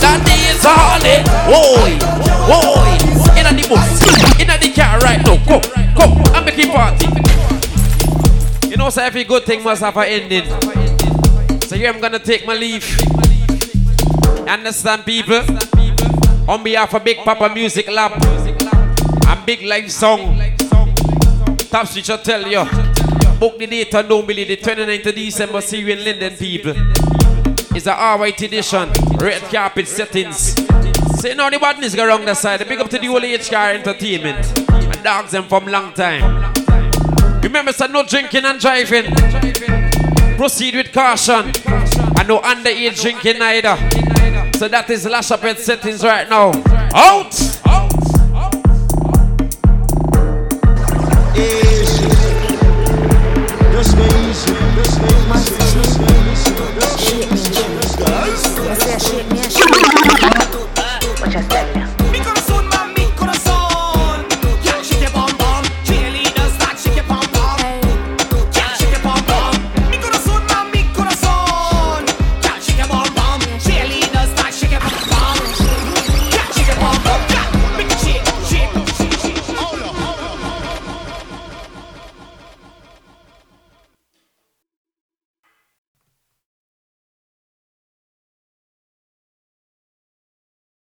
[0.01, 1.17] That day is holly.
[1.49, 1.97] Oi,
[2.51, 2.95] oi.
[3.39, 5.37] Inna the bus, inna the car right now.
[5.45, 5.63] Come,
[5.95, 7.07] come, I'm making party.
[8.69, 10.45] You know, so every good thing must have an ending.
[11.63, 12.85] So here I'm gonna take my leave.
[14.49, 15.43] Understand, people?
[16.47, 20.39] On behalf of Big Papa Music Lab and Big Life Song.
[21.71, 22.84] Top Speech will tell you.
[23.39, 26.75] Book the date and don't believe the 29th of December, see you in Linden, people.
[27.77, 28.91] It's a alright edition.
[29.19, 30.55] Red carpet settings.
[31.21, 32.67] Say so, now the badness go wrong the side.
[32.69, 33.21] Big up to the whole
[33.51, 34.59] car entertainment.
[34.71, 36.53] And dogs them from long time.
[37.43, 39.13] Remember, sir, no drinking and driving.
[40.37, 41.47] Proceed with caution.
[42.17, 43.77] And no underage drinking either.
[44.59, 46.53] So that is lash up at settings right now.
[46.95, 47.35] Out!
[47.67, 47.93] Out!
[48.35, 48.55] Out!
[48.55, 48.55] Out!
[51.37, 51.64] Out!
[58.75, 59.63] Você é shit, minha shit.
[61.21, 61.84] Watch é step.